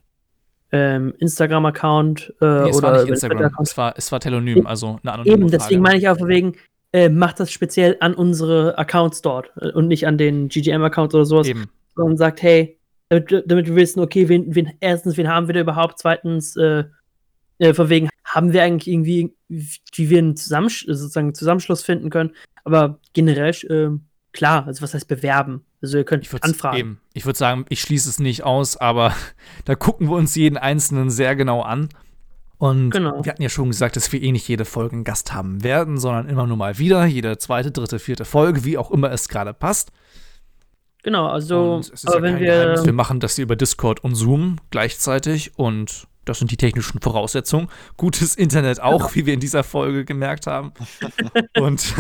[0.72, 5.00] ähm, Instagram-Account äh, Nee, es oder war nicht Instagram, es war, es war Telonym, also
[5.04, 5.58] eine anonyme Eben, Frage.
[5.58, 6.56] deswegen meine ich auch von wegen,
[6.92, 11.26] äh, macht das speziell an unsere Accounts dort äh, und nicht an den GGM-Account oder
[11.26, 11.70] sowas Eben.
[11.96, 12.78] und sagt, hey,
[13.10, 16.56] damit, wir- damit wir wissen, okay, wen, wen, erstens, wen haben wir da überhaupt, zweitens,
[16.58, 16.84] äh,
[17.60, 22.34] äh, von wegen, haben wir eigentlich irgendwie, wie wir einen Zusammensch sozusagen Zusammenschluss finden können,
[22.64, 23.98] aber generell, äh,
[24.32, 25.66] klar, also was heißt bewerben?
[25.82, 26.78] Also ihr könnt Ich anfragen.
[26.78, 29.14] eben, ich würde sagen, ich schließe es nicht aus, aber
[29.66, 31.90] da gucken wir uns jeden einzelnen sehr genau an.
[32.60, 33.24] Und Genau.
[33.26, 35.98] wir hatten ja schon gesagt, dass wir eh nicht jede Folge einen Gast haben werden,
[35.98, 39.54] sondern immer nur mal wieder, jede zweite, dritte, vierte Folge, wie auch immer es gerade
[39.54, 39.92] passt.
[41.04, 45.58] Genau, also, aber ja wenn wir, wir machen das hier über Discord und Zoom gleichzeitig
[45.58, 47.70] und das sind die technischen Voraussetzungen.
[47.98, 49.16] Gutes Internet auch, Genau.
[49.16, 50.74] wie wir in dieser Folge gemerkt haben.
[51.60, 51.94] und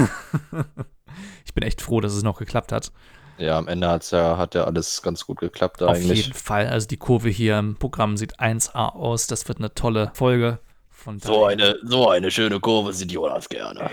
[1.46, 2.92] ich bin echt froh, dass es noch geklappt hat.
[3.38, 6.26] Ja, am Ende hat's ja, hat ja alles ganz gut geklappt Auf eigentlich.
[6.26, 6.68] jeden Fall.
[6.68, 9.28] Also die Kurve hier im Programm sieht 1A aus.
[9.28, 10.60] Das wird eine tolle Folge.
[10.90, 13.92] Von So eine, so eine schöne Kurve sieht Jonas gerne.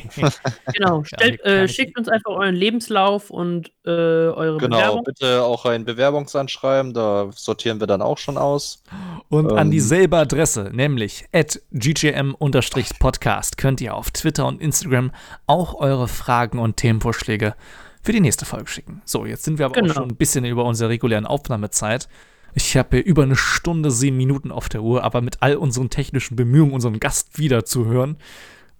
[0.74, 5.04] genau, stellt, äh, schickt uns einfach euren Lebenslauf und äh, eure Genau, Bewerbung.
[5.04, 8.82] bitte auch ein Bewerbungsanschreiben, da sortieren wir dann auch schon aus.
[9.28, 9.70] Und an Ähm.
[9.70, 15.12] dieselbe Adresse, nämlich at ggm-podcast, könnt ihr auf Twitter und Instagram
[15.46, 17.54] auch eure Fragen und Themenvorschläge
[18.02, 19.02] für die nächste Folge schicken.
[19.04, 19.90] So, jetzt sind wir aber Genau.
[19.92, 22.08] auch schon ein bisschen über unsere regulären Aufnahmezeit.
[22.54, 25.90] Ich habe hier über eine Stunde, sieben Minuten auf der Uhr, aber mit all unseren
[25.90, 28.16] technischen Bemühungen, unseren Gast wiederzuhören,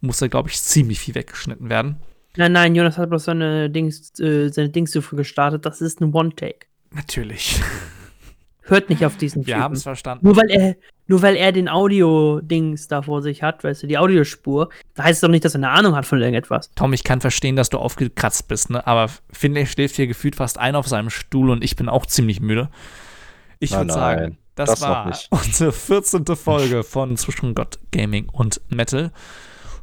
[0.07, 1.97] muss da, glaube ich, ziemlich viel weggeschnitten werden.
[2.37, 5.65] Nein, nein, Jonas hat bloß seine Dings, äh, seine Dings so früh gestartet.
[5.65, 6.67] Das ist ein One-Take.
[6.93, 7.61] Natürlich.
[8.63, 9.63] Hört nicht auf diesen Wir Typen.
[9.63, 10.27] haben es verstanden.
[10.27, 10.77] Nur weil er,
[11.07, 15.19] nur weil er den Audio-Dings da vor sich hat, weißt du, die Audiospur, da heißt
[15.19, 16.71] es doch nicht, dass er eine Ahnung hat von irgendetwas.
[16.75, 18.85] Tom, ich kann verstehen, dass du aufgekratzt bist, ne?
[18.85, 22.41] aber Finlay schläft hier gefühlt fast ein auf seinem Stuhl und ich bin auch ziemlich
[22.41, 22.69] müde.
[23.61, 26.27] Ich würde sagen, das, das war unsere 14.
[26.35, 29.13] Folge von Zwischen Gott, Gaming und Metal.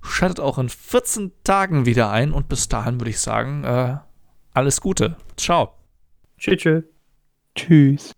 [0.04, 3.98] Schaltet auch in 14 Tagen wieder ein und bis dahin würde ich sagen, äh,
[4.54, 5.18] alles Gute.
[5.38, 5.74] Ciao.
[6.38, 6.84] Tschüss,
[7.56, 8.12] tschüss.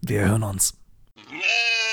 [0.00, 0.78] Wir hören uns.
[1.30, 1.87] Yeah.